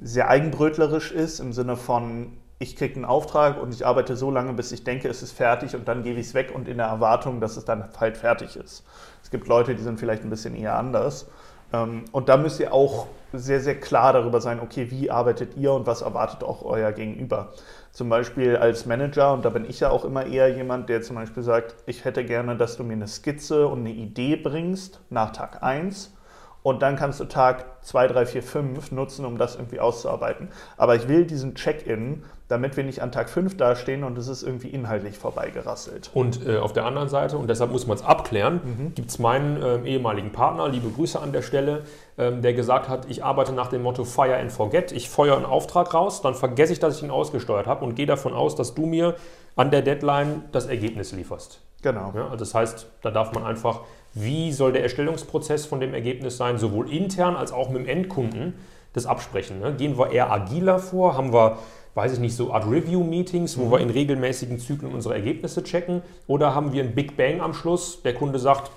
[0.00, 4.52] sehr eigenbrötlerisch ist, im Sinne von, ich kriege einen Auftrag und ich arbeite so lange,
[4.52, 6.86] bis ich denke, es ist fertig und dann gebe ich es weg und in der
[6.86, 8.84] Erwartung, dass es dann halt fertig ist.
[9.22, 11.26] Es gibt Leute, die sind vielleicht ein bisschen eher anders.
[11.72, 15.72] Ähm, und da müsst ihr auch sehr, sehr klar darüber sein, okay, wie arbeitet ihr
[15.72, 17.52] und was erwartet auch euer Gegenüber.
[17.92, 21.16] Zum Beispiel als Manager, und da bin ich ja auch immer eher jemand, der zum
[21.16, 25.32] Beispiel sagt, ich hätte gerne, dass du mir eine Skizze und eine Idee bringst nach
[25.32, 26.16] Tag 1
[26.62, 30.50] und dann kannst du Tag 2, 3, 4, 5 nutzen, um das irgendwie auszuarbeiten.
[30.76, 34.42] Aber ich will diesen Check-in, damit wir nicht an Tag 5 dastehen und es ist
[34.42, 36.10] irgendwie inhaltlich vorbeigerasselt.
[36.14, 38.94] Und äh, auf der anderen Seite, und deshalb muss man es abklären, mhm.
[38.94, 41.84] gibt es meinen äh, ehemaligen Partner, liebe Grüße an der Stelle,
[42.18, 44.92] ähm, der gesagt hat, ich arbeite nach dem Motto Fire and Forget.
[44.92, 48.06] Ich feuere einen Auftrag raus, dann vergesse ich, dass ich ihn ausgesteuert habe und gehe
[48.06, 49.14] davon aus, dass du mir
[49.56, 51.60] an der Deadline das Ergebnis lieferst.
[51.82, 52.12] Genau.
[52.14, 53.80] Ja, also das heißt, da darf man einfach
[54.14, 58.54] wie soll der Erstellungsprozess von dem Ergebnis sein, sowohl intern als auch mit dem Endkunden,
[58.92, 59.60] das absprechen.
[59.60, 59.74] Ne?
[59.74, 61.16] Gehen wir eher agiler vor?
[61.16, 61.58] Haben wir,
[61.94, 63.70] weiß ich nicht, so Art Review-Meetings, wo mhm.
[63.72, 66.02] wir in regelmäßigen Zyklen unsere Ergebnisse checken?
[66.26, 68.02] Oder haben wir ein Big Bang am Schluss?
[68.02, 68.70] Der Kunde sagt,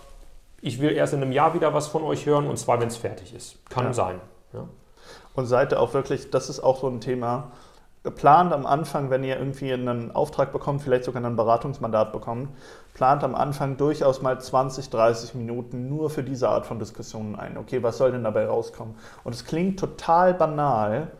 [0.61, 2.97] ich will erst in einem Jahr wieder was von euch hören und zwar, wenn es
[2.97, 3.57] fertig ist.
[3.69, 3.93] Kann ja.
[3.93, 4.21] sein.
[4.53, 4.67] Ja?
[5.35, 7.51] Und seid ihr auch wirklich, das ist auch so ein Thema,
[8.11, 12.49] plant am Anfang, wenn ihr irgendwie einen Auftrag bekommt, vielleicht sogar ein Beratungsmandat bekommt,
[12.93, 17.57] plant am Anfang durchaus mal 20, 30 Minuten nur für diese Art von Diskussionen ein.
[17.57, 18.95] Okay, was soll denn dabei rauskommen?
[19.23, 21.11] Und es klingt total banal,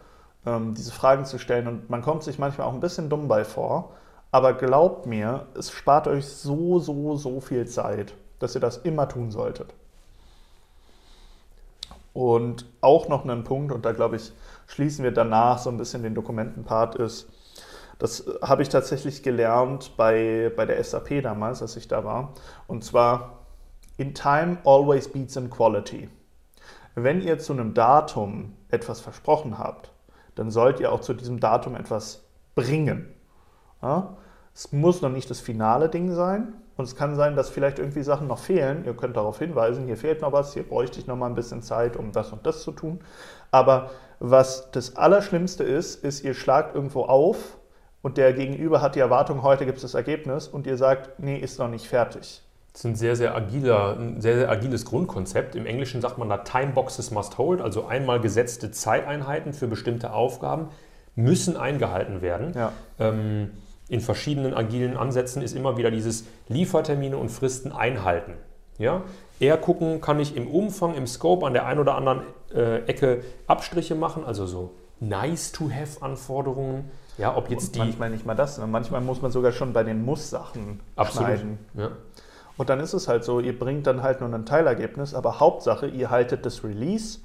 [0.46, 3.44] ähm, diese Fragen zu stellen und man kommt sich manchmal auch ein bisschen dumm bei
[3.44, 3.92] vor,
[4.32, 9.08] aber glaubt mir, es spart euch so, so, so viel Zeit, dass ihr das immer
[9.08, 9.74] tun solltet.
[12.14, 14.32] Und auch noch einen Punkt, und da glaube ich,
[14.68, 17.28] schließen wir danach so ein bisschen den Dokumentenpart, ist,
[18.00, 22.34] das habe ich tatsächlich gelernt bei, bei der SAP damals, als ich da war.
[22.68, 23.46] Und zwar,
[23.98, 26.10] in time always beats in quality.
[26.96, 29.93] Wenn ihr zu einem Datum etwas versprochen habt,
[30.36, 32.24] dann sollt ihr auch zu diesem Datum etwas
[32.56, 33.14] bringen.
[33.82, 34.18] Ja?
[34.54, 38.02] Es muss noch nicht das finale Ding sein, und es kann sein, dass vielleicht irgendwie
[38.02, 38.84] Sachen noch fehlen.
[38.86, 41.62] Ihr könnt darauf hinweisen, hier fehlt noch was, hier bräuchte ich noch mal ein bisschen
[41.62, 43.00] Zeit, um das und das zu tun.
[43.52, 47.58] Aber was das Allerschlimmste ist, ist, ihr schlagt irgendwo auf
[48.02, 51.38] und der Gegenüber hat die Erwartung, heute gibt es das Ergebnis und ihr sagt, nee,
[51.38, 52.42] ist noch nicht fertig.
[52.74, 55.56] Das ist ein sehr, sehr, agiler, ein sehr, sehr agiles Grundkonzept.
[55.56, 60.12] Im Englischen sagt man da Time Boxes must hold, also einmal gesetzte Zeiteinheiten für bestimmte
[60.12, 60.70] Aufgaben
[61.16, 62.54] müssen eingehalten werden.
[62.56, 62.74] Ja.
[63.00, 63.52] Ähm,
[63.90, 68.34] in verschiedenen agilen Ansätzen ist immer wieder dieses Liefertermine und Fristen einhalten.
[68.80, 69.04] Ja?
[69.40, 72.22] Eher gucken, kann ich im Umfang, im Scope an der einen oder anderen
[72.56, 76.90] äh, Ecke Abstriche machen, also so nice-to-have-Anforderungen.
[77.18, 77.80] Ja, ob jetzt und die.
[77.80, 80.80] Manchmal nicht mal das, manchmal muss man sogar schon bei den Muss-Sachen
[81.12, 81.60] schneiden.
[81.76, 81.92] Ja.
[82.58, 85.88] Und dann ist es halt so, ihr bringt dann halt nur ein Teilergebnis, aber Hauptsache,
[85.88, 87.20] ihr haltet das Release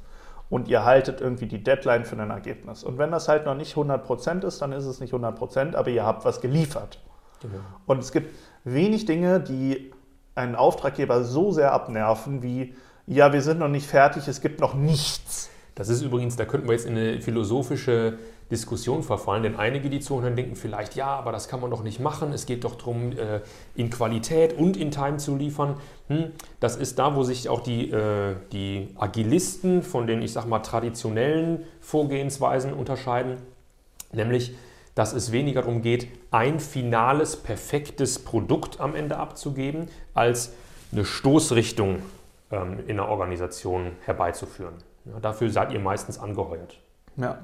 [0.50, 2.82] und ihr haltet irgendwie die Deadline für ein Ergebnis.
[2.82, 6.04] Und wenn das halt noch nicht 100% ist, dann ist es nicht 100%, aber ihr
[6.04, 7.00] habt was geliefert.
[7.42, 7.54] Genau.
[7.86, 9.92] Und es gibt wenig Dinge, die
[10.34, 12.74] einen Auftraggeber so sehr abnerven wie,
[13.06, 15.50] ja, wir sind noch nicht fertig, es gibt noch nichts.
[15.74, 18.18] Das ist übrigens, da könnten wir jetzt in eine philosophische
[18.50, 22.00] Diskussion verfallen, denn einige, die zuhören, denken vielleicht, ja, aber das kann man doch nicht
[22.00, 22.32] machen.
[22.32, 23.40] Es geht doch darum, äh,
[23.74, 25.76] in Qualität und in Time zu liefern.
[26.08, 30.46] Hm, das ist da, wo sich auch die, äh, die Agilisten von den, ich sag
[30.46, 33.36] mal, traditionellen Vorgehensweisen unterscheiden.
[34.12, 34.54] Nämlich,
[34.94, 40.54] dass es weniger darum geht, ein finales, perfektes Produkt am Ende abzugeben, als
[40.90, 41.98] eine Stoßrichtung
[42.50, 44.74] ähm, in der Organisation herbeizuführen.
[45.04, 46.78] Ja, dafür seid ihr meistens angeheuert.
[47.16, 47.38] Ja.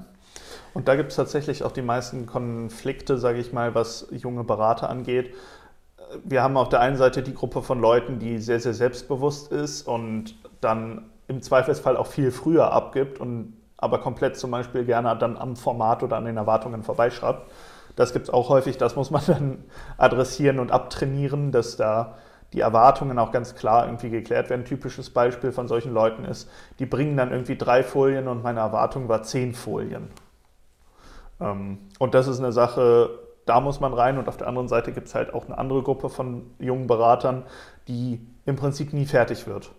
[0.73, 4.89] Und da gibt es tatsächlich auch die meisten Konflikte, sage ich mal, was junge Berater
[4.89, 5.33] angeht.
[6.23, 9.87] Wir haben auf der einen Seite die Gruppe von Leuten, die sehr, sehr selbstbewusst ist
[9.87, 15.37] und dann im Zweifelsfall auch viel früher abgibt und aber komplett zum Beispiel gerne dann
[15.37, 17.49] am Format oder an den Erwartungen vorbeischreibt.
[17.95, 19.63] Das gibt es auch häufig, das muss man dann
[19.97, 22.15] adressieren und abtrainieren, dass da
[22.53, 24.61] die Erwartungen auch ganz klar irgendwie geklärt werden.
[24.61, 28.59] Ein typisches Beispiel von solchen Leuten ist, die bringen dann irgendwie drei Folien und meine
[28.61, 30.09] Erwartung war zehn Folien.
[31.39, 33.09] Ähm, und das ist eine Sache,
[33.45, 34.17] da muss man rein.
[34.17, 37.43] Und auf der anderen Seite gibt es halt auch eine andere Gruppe von jungen Beratern,
[37.87, 39.71] die im Prinzip nie fertig wird.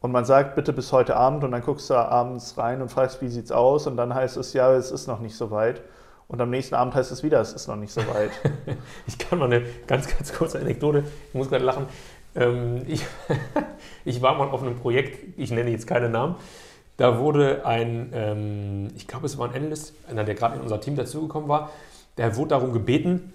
[0.00, 3.20] Und man sagt, bitte bis heute Abend und dann guckst du abends rein und fragst,
[3.20, 3.86] wie sieht's aus?
[3.86, 5.82] Und dann heißt es, ja, es ist noch nicht so weit.
[6.28, 8.30] Und am nächsten Abend heißt es wieder, es ist noch nicht so weit.
[9.06, 11.86] ich kann mal eine ganz, ganz kurze Anekdote, ich muss gerade lachen.
[12.36, 13.04] Ähm, ich,
[14.04, 16.36] ich war mal auf einem Projekt, ich nenne jetzt keine Namen,
[16.98, 20.80] Da wurde ein, ähm, ich glaube, es war ein Analyst, einer, der gerade in unser
[20.80, 21.70] Team dazugekommen war,
[22.18, 23.32] der wurde darum gebeten,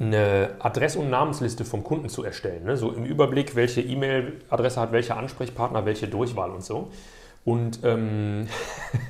[0.00, 2.64] eine Adress- und Namensliste vom Kunden zu erstellen.
[2.64, 2.76] Ne?
[2.76, 6.90] So im Überblick, welche E-Mail-Adresse hat welcher Ansprechpartner, welche Durchwahl und so.
[7.44, 8.48] Und ähm,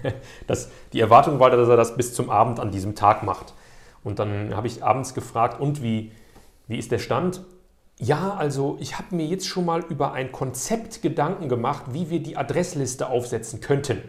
[0.46, 3.54] das, die Erwartung war, dass er das bis zum Abend an diesem Tag macht.
[4.02, 6.12] Und dann habe ich abends gefragt, und wie,
[6.68, 7.40] wie ist der Stand?
[7.98, 12.22] Ja, also ich habe mir jetzt schon mal über ein Konzept Gedanken gemacht, wie wir
[12.22, 14.02] die Adressliste aufsetzen könnten.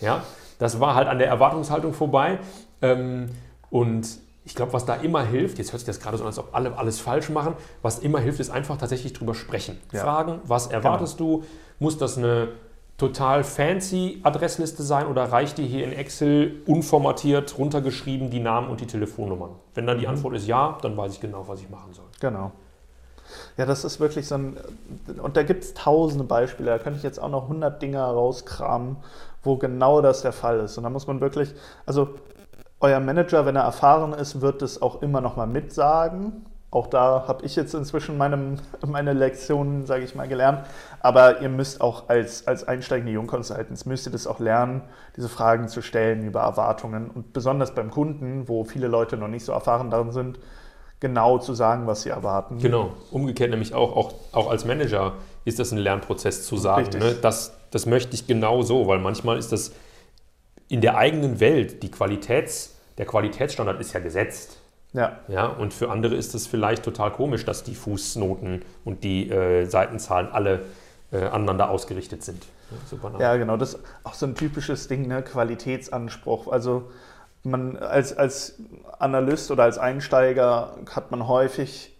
[0.00, 0.22] Ja,
[0.58, 2.38] das war halt an der Erwartungshaltung vorbei.
[2.80, 3.30] Ähm,
[3.70, 4.08] und
[4.44, 6.54] ich glaube, was da immer hilft, jetzt hört sich das gerade so an, als ob
[6.54, 9.78] alle alles falsch machen, was immer hilft, ist einfach tatsächlich drüber sprechen.
[9.92, 10.02] Ja.
[10.02, 11.38] Fragen, was erwartest genau.
[11.38, 11.44] du?
[11.80, 12.48] Muss das eine
[12.96, 18.80] total fancy Adressliste sein oder reicht dir hier in Excel unformatiert runtergeschrieben die Namen und
[18.80, 19.50] die Telefonnummern?
[19.74, 20.14] Wenn dann die mhm.
[20.14, 22.06] Antwort ist ja, dann weiß ich genau, was ich machen soll.
[22.20, 22.52] Genau.
[23.56, 24.56] Ja, das ist wirklich so ein,
[25.22, 28.96] und da gibt es tausende Beispiele, da könnte ich jetzt auch noch 100 Dinge rauskramen,
[29.42, 30.76] wo genau das der Fall ist.
[30.78, 31.54] Und da muss man wirklich,
[31.86, 32.10] also
[32.80, 36.44] euer Manager, wenn er erfahren ist, wird es auch immer noch mal mitsagen.
[36.70, 40.66] Auch da habe ich jetzt inzwischen meinem, meine Lektionen, sage ich mal, gelernt.
[41.00, 44.82] Aber ihr müsst auch als, als einsteigende Jungconsultants, müsst ihr das auch lernen,
[45.16, 47.10] diese Fragen zu stellen über Erwartungen.
[47.10, 50.38] Und besonders beim Kunden, wo viele Leute noch nicht so erfahren darin sind,
[51.00, 52.58] genau zu sagen, was sie erwarten.
[52.58, 56.98] Genau, umgekehrt nämlich auch, auch, auch als Manager ist das ein Lernprozess zu sagen.
[56.98, 57.16] Ne?
[57.20, 59.72] Das, das möchte ich genau so, weil manchmal ist das
[60.68, 64.58] in der eigenen Welt, die Qualitäts, der Qualitätsstandard ist ja gesetzt.
[64.92, 65.18] Ja.
[65.28, 65.46] ja.
[65.46, 70.28] Und für andere ist es vielleicht total komisch, dass die Fußnoten und die äh, Seitenzahlen
[70.30, 70.64] alle
[71.12, 72.44] äh, aneinander ausgerichtet sind.
[73.18, 73.56] Ja, ja, genau.
[73.56, 75.22] Das ist auch so ein typisches Ding, ne?
[75.22, 76.48] Qualitätsanspruch.
[76.48, 76.90] Also
[77.44, 78.60] man als, als
[78.98, 81.97] Analyst oder als Einsteiger hat man häufig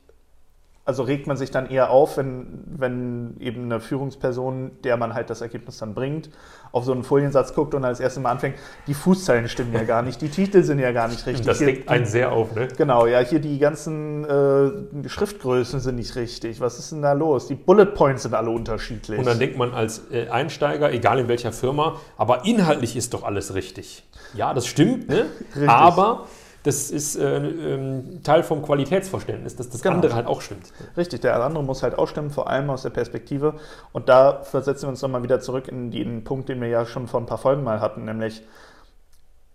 [0.88, 5.28] also regt man sich dann eher auf, wenn, wenn eben eine Führungsperson, der man halt
[5.28, 6.30] das Ergebnis dann bringt,
[6.72, 10.00] auf so einen Foliensatz guckt und als erstes Mal anfängt, die Fußzeilen stimmen ja gar
[10.00, 11.44] nicht, die Titel sind ja gar nicht richtig.
[11.44, 12.68] Das regt einen sehr auf, ne?
[12.74, 16.58] Genau, ja, hier die ganzen äh, Schriftgrößen sind nicht richtig.
[16.62, 17.48] Was ist denn da los?
[17.48, 19.18] Die Bullet Points sind alle unterschiedlich.
[19.18, 23.24] Und dann denkt man als äh, Einsteiger, egal in welcher Firma, aber inhaltlich ist doch
[23.24, 24.04] alles richtig.
[24.32, 25.26] Ja, das stimmt, ne?
[25.54, 25.68] Richtig.
[25.68, 26.24] Aber
[26.64, 29.96] das ist äh, ähm, Teil vom Qualitätsverständnis, dass das genau.
[29.96, 30.72] andere halt auch stimmt.
[30.96, 33.54] Richtig, der andere muss halt auch stimmen, vor allem aus der Perspektive.
[33.92, 37.06] Und da versetzen wir uns nochmal wieder zurück in den Punkt, den wir ja schon
[37.06, 38.42] vor ein paar Folgen mal hatten, nämlich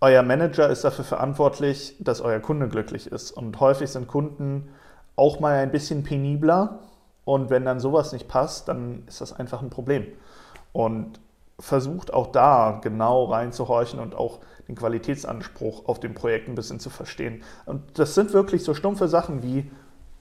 [0.00, 3.30] euer Manager ist dafür verantwortlich, dass euer Kunde glücklich ist.
[3.30, 4.68] Und häufig sind Kunden
[5.16, 6.80] auch mal ein bisschen penibler.
[7.24, 10.06] Und wenn dann sowas nicht passt, dann ist das einfach ein Problem.
[10.72, 11.20] Und
[11.58, 16.90] versucht auch da genau reinzuhorchen und auch den Qualitätsanspruch auf dem Projekt ein bisschen zu
[16.90, 17.42] verstehen.
[17.66, 19.70] Und das sind wirklich so stumpfe Sachen wie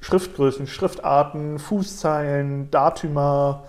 [0.02, 3.64] Schriftgrößen, Schriftarten, Fußzeilen, Datümer,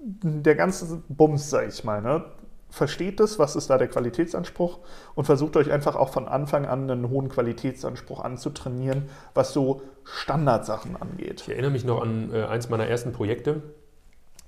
[0.00, 2.02] der ganze Bums, sag ich mal.
[2.02, 2.24] Ne?
[2.70, 4.80] Versteht es, was ist da der Qualitätsanspruch
[5.14, 10.96] und versucht euch einfach auch von Anfang an einen hohen Qualitätsanspruch anzutrainieren, was so Standardsachen
[10.96, 11.42] angeht.
[11.42, 13.62] Ich erinnere mich noch an äh, eins meiner ersten Projekte.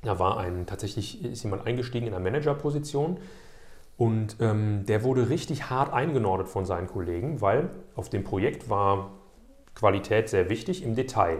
[0.03, 3.19] Da war ein, tatsächlich ist jemand eingestiegen in einer Managerposition
[3.99, 9.11] und ähm, der wurde richtig hart eingenordet von seinen Kollegen, weil auf dem Projekt war
[9.75, 11.39] Qualität sehr wichtig im Detail.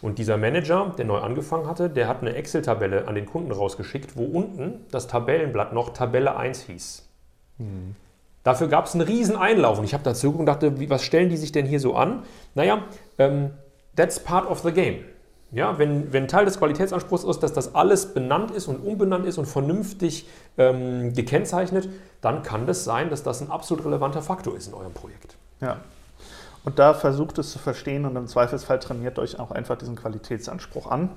[0.00, 4.16] Und dieser Manager, der neu angefangen hatte, der hat eine Excel-Tabelle an den Kunden rausgeschickt,
[4.16, 7.08] wo unten das Tabellenblatt noch Tabelle 1 hieß.
[7.58, 7.96] Mhm.
[8.44, 11.30] Dafür gab es einen riesen Einlauf und ich habe dazu und dachte, wie, was stellen
[11.30, 12.22] die sich denn hier so an?
[12.54, 12.84] Naja,
[13.18, 13.50] ähm,
[13.96, 15.04] that's part of the game.
[15.52, 19.36] Ja, wenn, wenn Teil des Qualitätsanspruchs ist, dass das alles benannt ist und unbenannt ist
[19.36, 21.90] und vernünftig ähm, gekennzeichnet,
[22.22, 25.36] dann kann das sein, dass das ein absolut relevanter Faktor ist in eurem Projekt.
[25.60, 25.76] Ja.
[26.64, 30.90] Und da versucht es zu verstehen und im Zweifelsfall trainiert euch auch einfach diesen Qualitätsanspruch
[30.90, 31.10] an,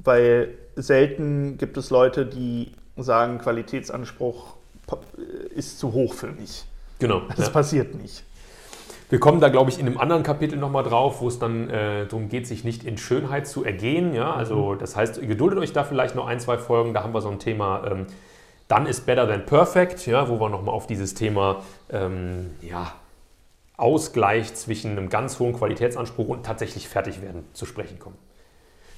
[0.00, 4.56] weil selten gibt es Leute, die sagen, Qualitätsanspruch
[5.54, 6.64] ist zu hoch für mich.
[6.98, 7.22] Genau.
[7.36, 7.52] Das ja.
[7.52, 8.24] passiert nicht.
[9.14, 12.04] Wir kommen da, glaube ich, in einem anderen Kapitel nochmal drauf, wo es dann äh,
[12.06, 14.12] darum geht, sich nicht in Schönheit zu ergehen.
[14.12, 14.34] Ja?
[14.34, 14.80] Also mhm.
[14.80, 17.38] das heißt, geduldet euch da vielleicht noch ein, zwei Folgen, da haben wir so ein
[17.38, 18.06] Thema, ähm,
[18.66, 20.28] dann ist better than perfect, ja?
[20.28, 22.92] wo wir nochmal auf dieses Thema ähm, ja,
[23.76, 28.16] Ausgleich zwischen einem ganz hohen Qualitätsanspruch und tatsächlich fertig werden zu sprechen kommen.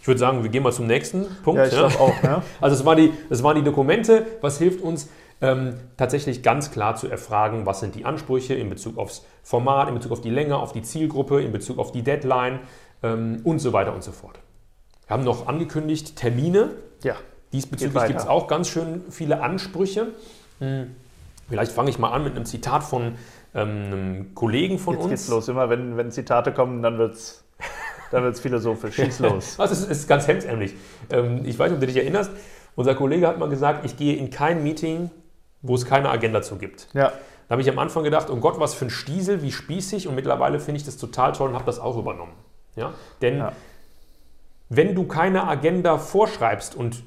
[0.01, 1.59] Ich würde sagen, wir gehen mal zum nächsten Punkt.
[1.59, 2.01] Ja, ich ja.
[2.01, 2.23] auch.
[2.23, 2.43] Ja.
[2.63, 4.25] Also es, war die, es waren die Dokumente.
[4.41, 5.11] Was hilft uns?
[5.41, 9.95] Ähm, tatsächlich ganz klar zu erfragen, was sind die Ansprüche in Bezug aufs Format, in
[9.95, 12.61] Bezug auf die Länge, auf die Zielgruppe, in Bezug auf die Deadline
[13.03, 14.39] ähm, und so weiter und so fort.
[15.07, 16.71] Wir haben noch angekündigt Termine.
[17.03, 17.17] Ja.
[17.53, 20.09] Diesbezüglich gibt es auch ganz schön viele Ansprüche.
[20.59, 20.97] Hm.
[21.49, 23.15] Vielleicht fange ich mal an mit einem Zitat von
[23.55, 25.11] ähm, einem Kollegen von Jetzt uns.
[25.11, 25.49] Geht's los.
[25.49, 27.45] Immer wenn, wenn Zitate kommen, dann wird es
[28.11, 28.95] dann wird's philosophisch.
[28.97, 29.59] Schieß los.
[29.59, 30.75] also es ist ganz hemdsärmlich.
[31.11, 32.31] Ähm, ich weiß nicht, ob du dich erinnerst.
[32.75, 35.11] Unser Kollege hat mal gesagt, ich gehe in kein Meeting,
[35.63, 36.89] wo es keine Agenda zu gibt.
[36.95, 37.13] Ja.
[37.49, 40.09] Da habe ich am Anfang gedacht, oh Gott, was für ein Stiesel, wie spießig.
[40.09, 42.33] Und mittlerweile finde ich das total toll und habe das auch übernommen.
[42.75, 42.93] Ja?
[43.23, 43.53] Denn Ja.
[44.69, 47.03] wenn du keine Agenda vorschreibst und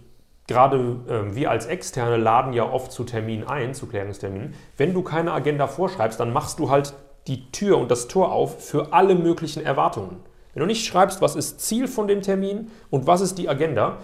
[0.47, 5.03] gerade äh, wir als Externe laden ja oft zu Terminen ein, zu Klärungsterminen, wenn du
[5.03, 6.93] keine Agenda vorschreibst, dann machst du halt
[7.27, 10.17] die Tür und das Tor auf für alle möglichen Erwartungen.
[10.53, 13.97] Wenn du nicht schreibst, was ist Ziel von dem Termin und was ist die Agenda,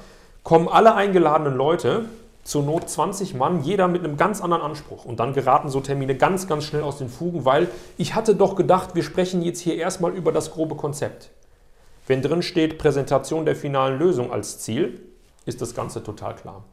[0.44, 2.06] kommen alle eingeladenen Leute,
[2.46, 5.04] zur Not 20 Mann, jeder mit einem ganz anderen Anspruch.
[5.04, 8.56] Und dann geraten so Termine ganz, ganz schnell aus den Fugen, weil ich hatte doch
[8.56, 11.32] gedacht, wir sprechen jetzt hier erstmal über das grobe Konzept.
[12.08, 15.02] Wenn drin steht Präsentation der finalen Lösung als Ziel,
[15.46, 16.64] ist das Ganze total klar.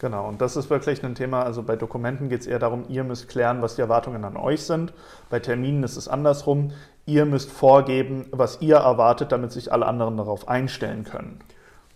[0.00, 3.04] Genau, und das ist wirklich ein Thema, also bei Dokumenten geht es eher darum, ihr
[3.04, 4.92] müsst klären, was die Erwartungen an euch sind.
[5.30, 6.72] Bei Terminen ist es andersrum.
[7.06, 11.38] Ihr müsst vorgeben, was ihr erwartet, damit sich alle anderen darauf einstellen können.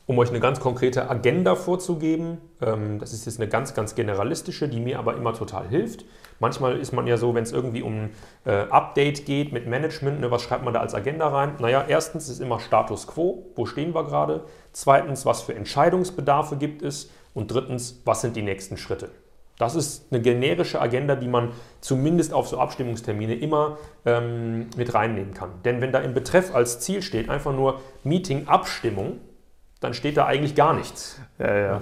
[0.09, 4.67] Um euch eine ganz konkrete Agenda vorzugeben, ähm, das ist jetzt eine ganz, ganz generalistische,
[4.67, 6.07] die mir aber immer total hilft.
[6.41, 8.09] Manchmal ist man ja so, wenn es irgendwie um
[8.47, 11.57] äh, Update geht mit Management, ne, was schreibt man da als Agenda rein?
[11.59, 14.47] Naja, erstens ist immer Status quo, wo stehen wir gerade?
[14.73, 17.11] Zweitens, was für Entscheidungsbedarfe gibt es?
[17.35, 19.11] Und drittens, was sind die nächsten Schritte?
[19.59, 21.51] Das ist eine generische Agenda, die man
[21.83, 25.51] zumindest auf so Abstimmungstermine immer ähm, mit reinnehmen kann.
[25.67, 29.21] Denn wenn da im Betreff als Ziel steht einfach nur Meeting Abstimmung,
[29.81, 31.21] dann steht da eigentlich gar nichts.
[31.39, 31.81] Ja, ja.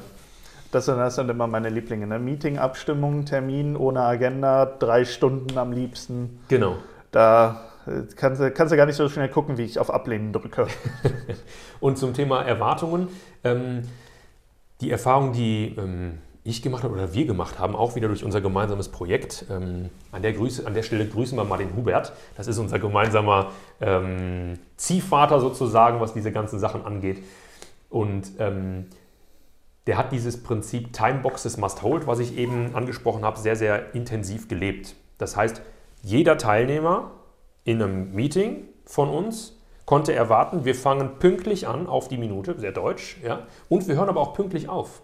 [0.73, 2.07] Das sind, das sind immer meine Lieblinge.
[2.07, 2.19] Ne?
[2.19, 6.41] Meeting, Abstimmung, Termin ohne Agenda, drei Stunden am liebsten.
[6.49, 6.77] Genau.
[7.13, 10.33] Da äh, kannst du, kannst du gar nicht so schnell gucken, wie ich auf Ablehnen
[10.33, 10.67] drücke.
[11.81, 13.09] Und zum Thema Erwartungen.
[13.45, 13.83] Ähm,
[14.81, 18.41] die Erfahrung, die ähm, ich gemacht habe oder wir gemacht haben, auch wieder durch unser
[18.41, 19.47] gemeinsames Projekt.
[19.51, 22.13] Ähm, an, der Grüße, an der Stelle grüßen wir mal den Hubert.
[22.37, 27.23] Das ist unser gemeinsamer ähm, Ziehvater sozusagen, was diese ganzen Sachen angeht.
[27.89, 28.87] Und ähm,
[29.87, 34.49] der hat dieses Prinzip Timeboxes must hold, was ich eben angesprochen habe, sehr, sehr intensiv
[34.49, 34.97] gelebt.
[35.19, 35.63] Das heißt,
[36.03, 37.13] jeder Teilnehmer
[37.65, 42.73] in einem Meeting von uns konnte erwarten, wir fangen pünktlich an auf die Minute, sehr
[42.73, 45.03] deutsch, ja, und wir hören aber auch pünktlich auf.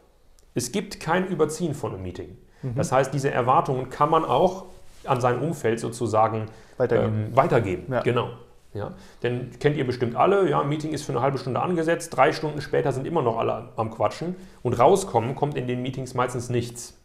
[0.54, 2.36] Es gibt kein Überziehen von einem Meeting.
[2.76, 4.66] Das heißt, diese Erwartungen kann man auch
[5.04, 7.26] an sein Umfeld sozusagen Weitergeben.
[7.26, 7.92] Ähm, weitergeben.
[7.92, 8.02] Ja.
[8.02, 8.30] Genau.
[8.74, 12.16] Ja, denn kennt ihr bestimmt alle, ja, ein Meeting ist für eine halbe Stunde angesetzt,
[12.16, 16.14] drei Stunden später sind immer noch alle am Quatschen und rauskommen kommt in den Meetings
[16.14, 16.98] meistens nichts.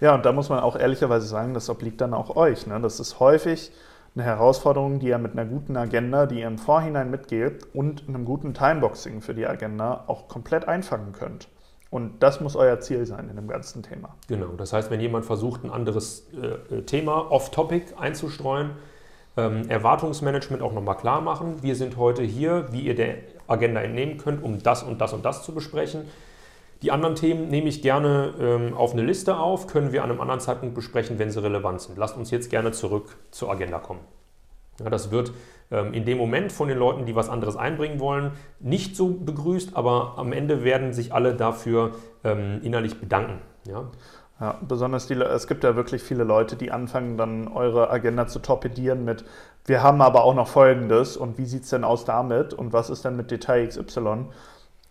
[0.00, 2.66] Ja, und da muss man auch ehrlicherweise sagen, das obliegt dann auch euch.
[2.66, 2.80] Ne?
[2.80, 3.72] Das ist häufig
[4.14, 8.24] eine Herausforderung, die ihr mit einer guten Agenda, die ihr im Vorhinein mitgebt und einem
[8.24, 11.48] guten Timeboxing für die Agenda auch komplett einfangen könnt.
[11.90, 14.14] Und das muss euer Ziel sein in dem ganzen Thema.
[14.28, 18.70] Genau, das heißt, wenn jemand versucht, ein anderes äh, Thema off-topic einzustreuen,
[19.36, 21.62] ähm, Erwartungsmanagement auch nochmal klar machen.
[21.62, 23.16] Wir sind heute hier, wie ihr der
[23.46, 26.02] Agenda entnehmen könnt, um das und das und das zu besprechen.
[26.82, 30.20] Die anderen Themen nehme ich gerne ähm, auf eine Liste auf, können wir an einem
[30.20, 31.98] anderen Zeitpunkt besprechen, wenn sie relevant sind.
[31.98, 34.00] Lasst uns jetzt gerne zurück zur Agenda kommen.
[34.82, 35.32] Ja, das wird
[35.70, 39.76] ähm, in dem Moment von den Leuten, die was anderes einbringen wollen, nicht so begrüßt,
[39.76, 41.92] aber am Ende werden sich alle dafür
[42.24, 43.42] ähm, innerlich bedanken.
[43.68, 43.90] Ja?
[44.40, 48.38] Ja, besonders die, es gibt ja wirklich viele Leute, die anfangen dann eure Agenda zu
[48.38, 49.24] torpedieren mit,
[49.66, 52.88] wir haben aber auch noch Folgendes und wie sieht es denn aus damit und was
[52.88, 54.28] ist denn mit Detail XY?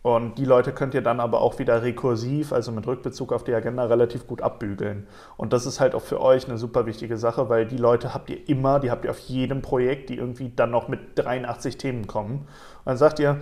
[0.01, 3.53] Und die Leute könnt ihr dann aber auch wieder rekursiv, also mit Rückbezug auf die
[3.53, 5.07] Agenda, relativ gut abbügeln.
[5.35, 8.29] Und das ist halt auch für euch eine super wichtige Sache, weil die Leute habt
[8.29, 12.07] ihr immer, die habt ihr auf jedem Projekt, die irgendwie dann noch mit 83 Themen
[12.07, 12.33] kommen.
[12.35, 13.39] Und dann sagt ihr,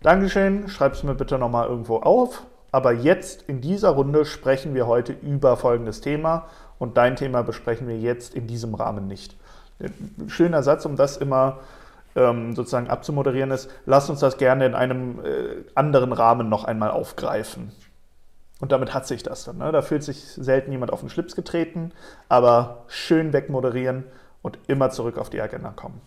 [0.00, 2.44] Dankeschön, schreibt es mir bitte nochmal irgendwo auf.
[2.70, 6.46] Aber jetzt in dieser Runde sprechen wir heute über folgendes Thema
[6.78, 9.36] und dein Thema besprechen wir jetzt in diesem Rahmen nicht.
[9.80, 11.60] Ein schöner Satz, um das immer
[12.16, 16.90] ähm, sozusagen abzumoderieren ist, lass uns das gerne in einem äh, anderen Rahmen noch einmal
[16.90, 17.72] aufgreifen.
[18.60, 19.58] Und damit hat sich das dann.
[19.58, 19.70] Ne?
[19.70, 21.92] Da fühlt sich selten jemand auf den Schlips getreten,
[22.28, 24.04] aber schön wegmoderieren
[24.42, 26.00] und immer zurück auf die Agenda kommen.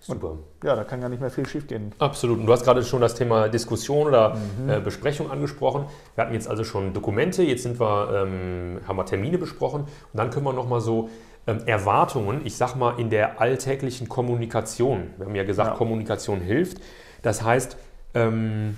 [0.00, 0.38] Super.
[0.64, 1.92] Ja, da kann gar nicht mehr viel schiefgehen.
[1.98, 2.38] Absolut.
[2.38, 4.36] Und du hast gerade schon das Thema Diskussion oder
[4.66, 5.84] äh, Besprechung angesprochen.
[6.14, 9.88] Wir hatten jetzt also schon Dokumente, jetzt sind wir, ähm, haben wir Termine besprochen und
[10.14, 11.10] dann können wir nochmal so
[11.46, 15.10] ähm, Erwartungen, ich sag mal, in der alltäglichen Kommunikation.
[15.18, 15.76] Wir haben ja gesagt, Ja.
[15.76, 16.78] Kommunikation hilft.
[17.22, 17.76] Das heißt,
[18.14, 18.76] ähm,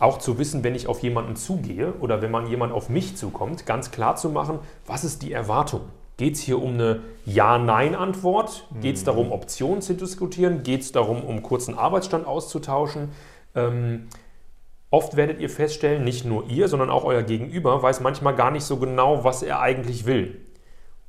[0.00, 3.64] auch zu wissen, wenn ich auf jemanden zugehe oder wenn man jemand auf mich zukommt,
[3.64, 5.82] ganz klar zu machen, was ist die Erwartung?
[6.16, 8.68] Geht es hier um eine Ja-Nein-Antwort?
[8.80, 10.62] Geht es darum, Optionen zu diskutieren?
[10.62, 13.08] Geht es darum, um kurzen Arbeitsstand auszutauschen?
[13.56, 14.08] Ähm,
[14.90, 18.64] oft werdet ihr feststellen, nicht nur ihr, sondern auch euer Gegenüber weiß manchmal gar nicht
[18.64, 20.40] so genau, was er eigentlich will.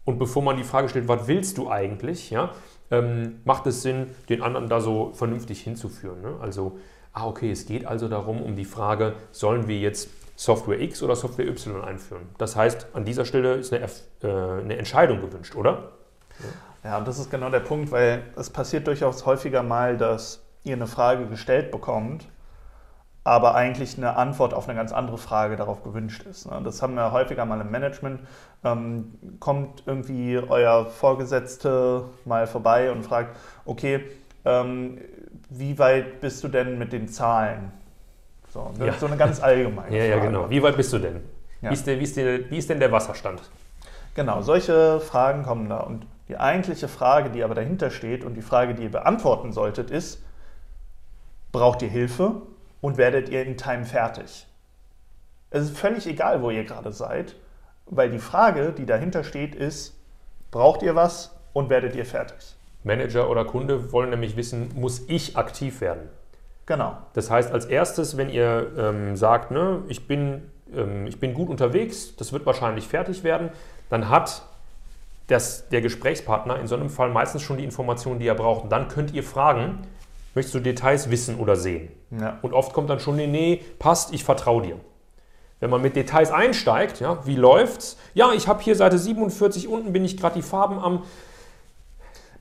[0.05, 2.51] Und bevor man die Frage stellt, was willst du eigentlich, ja,
[2.89, 6.21] ähm, macht es Sinn, den anderen da so vernünftig hinzuführen.
[6.21, 6.35] Ne?
[6.41, 6.77] Also,
[7.13, 11.15] ah, okay, es geht also darum, um die Frage, sollen wir jetzt Software X oder
[11.15, 12.29] Software Y einführen.
[12.37, 15.91] Das heißt, an dieser Stelle ist eine, äh, eine Entscheidung gewünscht, oder?
[16.83, 20.75] Ja, und das ist genau der Punkt, weil es passiert durchaus häufiger mal, dass ihr
[20.75, 22.27] eine Frage gestellt bekommt,
[23.23, 26.49] aber eigentlich eine Antwort auf eine ganz andere Frage darauf gewünscht ist.
[26.49, 26.61] Ne?
[26.63, 28.19] Das haben wir häufiger mal im Management.
[28.63, 34.03] Ähm, kommt irgendwie euer Vorgesetzte mal vorbei und fragt, okay,
[34.43, 34.99] ähm,
[35.49, 37.71] wie weit bist du denn mit den Zahlen?
[38.55, 38.93] So, ja.
[38.93, 40.23] so eine ganz allgemeine ja, Frage.
[40.23, 40.49] Ja, genau.
[40.49, 41.21] Wie weit bist du denn?
[41.61, 41.71] Ja.
[41.71, 43.41] Wie, ist der, wie, ist der, wie ist denn der Wasserstand?
[44.15, 45.81] Genau, solche Fragen kommen da.
[45.81, 49.91] Und die eigentliche Frage, die aber dahinter steht und die Frage, die ihr beantworten solltet,
[49.91, 50.23] ist,
[51.51, 52.43] braucht ihr Hilfe
[52.79, 54.47] und werdet ihr in Time fertig?
[55.49, 57.35] Es ist völlig egal, wo ihr gerade seid,
[57.87, 59.99] weil die Frage, die dahinter steht, ist,
[60.51, 62.55] braucht ihr was und werdet ihr fertig?
[62.85, 66.07] Manager oder Kunde wollen nämlich wissen, muss ich aktiv werden?
[66.65, 66.97] Genau.
[67.13, 70.43] Das heißt, als erstes, wenn ihr ähm, sagt, ne, ich, bin,
[70.75, 73.49] ähm, ich bin gut unterwegs, das wird wahrscheinlich fertig werden,
[73.89, 74.43] dann hat
[75.27, 78.63] das, der Gesprächspartner in so einem Fall meistens schon die Informationen, die er braucht.
[78.63, 79.79] Und dann könnt ihr fragen,
[80.33, 81.89] möchtest du Details wissen oder sehen?
[82.19, 82.39] Ja.
[82.41, 84.79] Und oft kommt dann schon, nee, nee, passt, ich vertraue dir.
[85.59, 87.97] Wenn man mit Details einsteigt, ja, wie läuft's?
[88.13, 91.03] Ja, ich habe hier Seite 47, unten bin ich gerade die Farben am.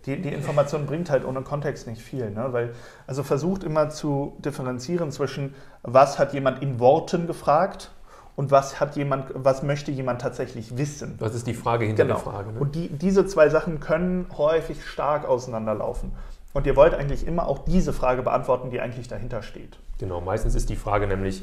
[0.07, 2.49] Die, die Information bringt halt ohne Kontext nicht viel, ne?
[2.53, 2.75] weil
[3.07, 7.91] also versucht immer zu differenzieren zwischen, was hat jemand in Worten gefragt
[8.37, 11.15] und was hat jemand, was möchte jemand tatsächlich wissen.
[11.21, 12.17] Was ist die Frage hinter genau.
[12.17, 12.53] der Frage?
[12.53, 12.61] Ne?
[12.61, 16.13] Und die, diese zwei Sachen können häufig stark auseinanderlaufen.
[16.53, 19.79] Und ihr wollt eigentlich immer auch diese Frage beantworten, die eigentlich dahinter steht.
[19.99, 21.43] Genau, meistens ist die Frage nämlich,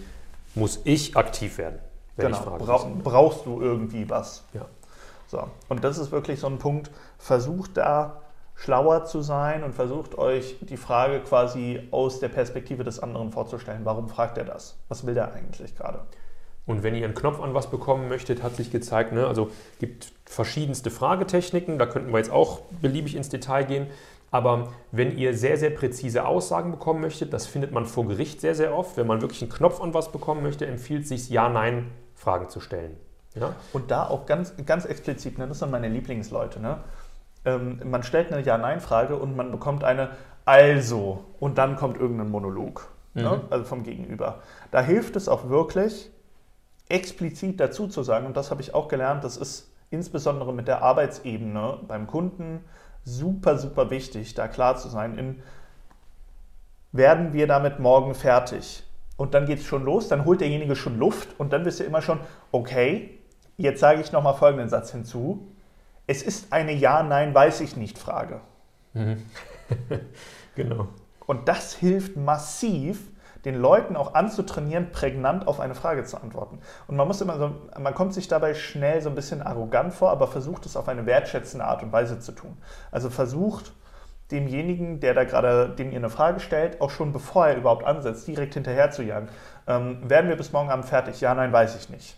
[0.56, 1.80] muss ich aktiv werden?
[2.16, 4.44] Wenn genau, Bra brauchst du irgendwie was?
[4.54, 4.66] Ja.
[5.28, 8.21] So, und das ist wirklich so ein Punkt, versucht da
[8.62, 13.82] schlauer zu sein und versucht euch die Frage quasi aus der Perspektive des anderen vorzustellen.
[13.86, 14.78] Warum fragt er das?
[14.88, 16.02] Was will der eigentlich gerade?
[16.68, 19.50] Und wenn ihr einen Knopf an was bekommen möchtet, hat sich gezeigt, ne, also
[19.80, 23.88] gibt verschiedenste Fragetechniken, da könnten wir jetzt auch beliebig ins Detail gehen.
[24.30, 28.54] Aber wenn ihr sehr, sehr präzise Aussagen bekommen möchtet, das findet man vor Gericht sehr,
[28.54, 28.96] sehr oft.
[28.96, 32.96] Wenn man wirklich einen Knopf an was bekommen möchte, empfiehlt es sich, Ja-Nein-Fragen zu stellen.
[33.34, 33.56] Ja?
[33.74, 36.60] Und da auch ganz, ganz explizit, ne, das sind meine Lieblingsleute.
[36.62, 36.78] Ne?
[37.46, 40.12] Ähm, man stellt eine Ja-Nein-Frage und man bekommt eine
[40.46, 43.24] Also und dann kommt irgendein Monolog, ne?
[43.24, 43.30] mhm.
[43.30, 43.42] ne?
[43.50, 44.40] also vom Gegenüber.
[44.72, 46.12] Da hilft es auch wirklich,
[46.90, 50.82] explizit dazu zu sagen, und das habe ich auch gelernt, das ist insbesondere mit der
[50.82, 52.64] Arbeitsebene beim Kunden,
[53.04, 55.44] super, super wichtig, da klar zu sein, in,
[56.92, 58.84] werden wir damit morgen fertig?
[59.18, 61.86] Und dann geht es schon los, dann holt derjenige schon Luft und dann wisst ihr
[61.86, 62.20] immer schon,
[62.52, 63.20] okay,
[63.58, 65.51] jetzt sage ich nochmal folgenden Satz hinzu.
[66.12, 68.42] Es ist eine Ja, Nein, weiß ich nicht Frage.
[68.92, 69.26] Mhm.
[70.56, 70.90] genau.
[71.26, 73.00] Und das hilft massiv,
[73.46, 76.60] den Leuten auch anzutrainieren, prägnant auf eine Frage zu antworten.
[76.88, 80.12] Und man muss immer so, man kommt sich dabei schnell so ein bisschen arrogant vor,
[80.12, 82.58] aber versucht es auf eine wertschätzende Art und Weise zu tun.
[82.92, 83.72] Also versucht
[84.32, 88.28] demjenigen, der da gerade, dem ihr eine Frage stellt, auch schon bevor er überhaupt ansetzt,
[88.28, 89.30] direkt hinterher zu jagen.
[89.66, 91.22] Ähm, werden wir bis morgen Abend fertig?
[91.22, 92.18] Ja, nein, weiß ich nicht.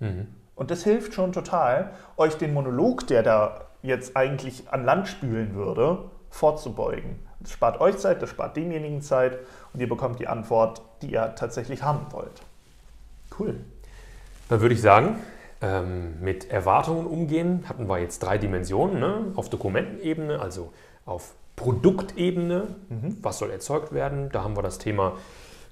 [0.00, 0.26] Mhm.
[0.56, 5.54] Und das hilft schon total, euch den Monolog, der da jetzt eigentlich an Land spülen
[5.54, 5.98] würde,
[6.30, 7.20] vorzubeugen.
[7.40, 9.38] Das spart euch Zeit, das spart demjenigen Zeit
[9.72, 12.42] und ihr bekommt die Antwort, die ihr tatsächlich haben wollt.
[13.38, 13.60] Cool.
[14.48, 15.20] Dann würde ich sagen,
[15.60, 18.98] ähm, mit Erwartungen umgehen hatten wir jetzt drei Dimensionen.
[18.98, 19.32] Ne?
[19.36, 20.72] Auf Dokumentenebene, also
[21.04, 23.18] auf Produktebene, mhm.
[23.22, 24.30] was soll erzeugt werden.
[24.30, 25.16] Da haben wir das Thema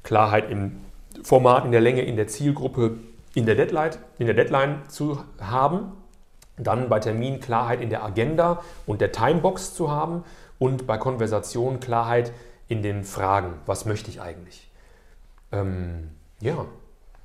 [0.03, 0.80] Klarheit im
[1.22, 2.99] Format, in der Länge, in der Zielgruppe,
[3.35, 5.93] in der Deadline, in der Deadline zu haben.
[6.57, 10.24] Dann bei Termin Klarheit in der Agenda und der Timebox zu haben
[10.59, 12.32] und bei Konversation Klarheit
[12.68, 13.55] in den Fragen.
[13.66, 14.70] Was möchte ich eigentlich?
[15.51, 16.11] Ähm,
[16.41, 16.64] ja,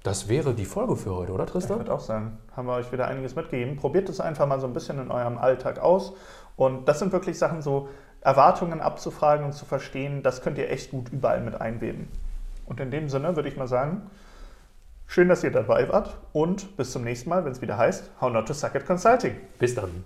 [0.04, 1.78] das wäre die Folge für heute, oder Tristan?
[1.78, 3.76] Ich würde auch sagen, haben wir euch wieder einiges mitgegeben.
[3.76, 6.14] Probiert es einfach mal so ein bisschen in eurem Alltag aus.
[6.56, 7.90] Und das sind wirklich Sachen, so
[8.22, 12.10] Erwartungen abzufragen und zu verstehen, das könnt ihr echt gut überall mit einweben.
[12.66, 14.10] Und in dem Sinne würde ich mal sagen,
[15.10, 18.32] schön, dass ihr dabei wart und bis zum nächsten Mal, wenn es wieder heißt How
[18.32, 19.36] Not to Suck at Consulting.
[19.58, 20.06] Bis dann.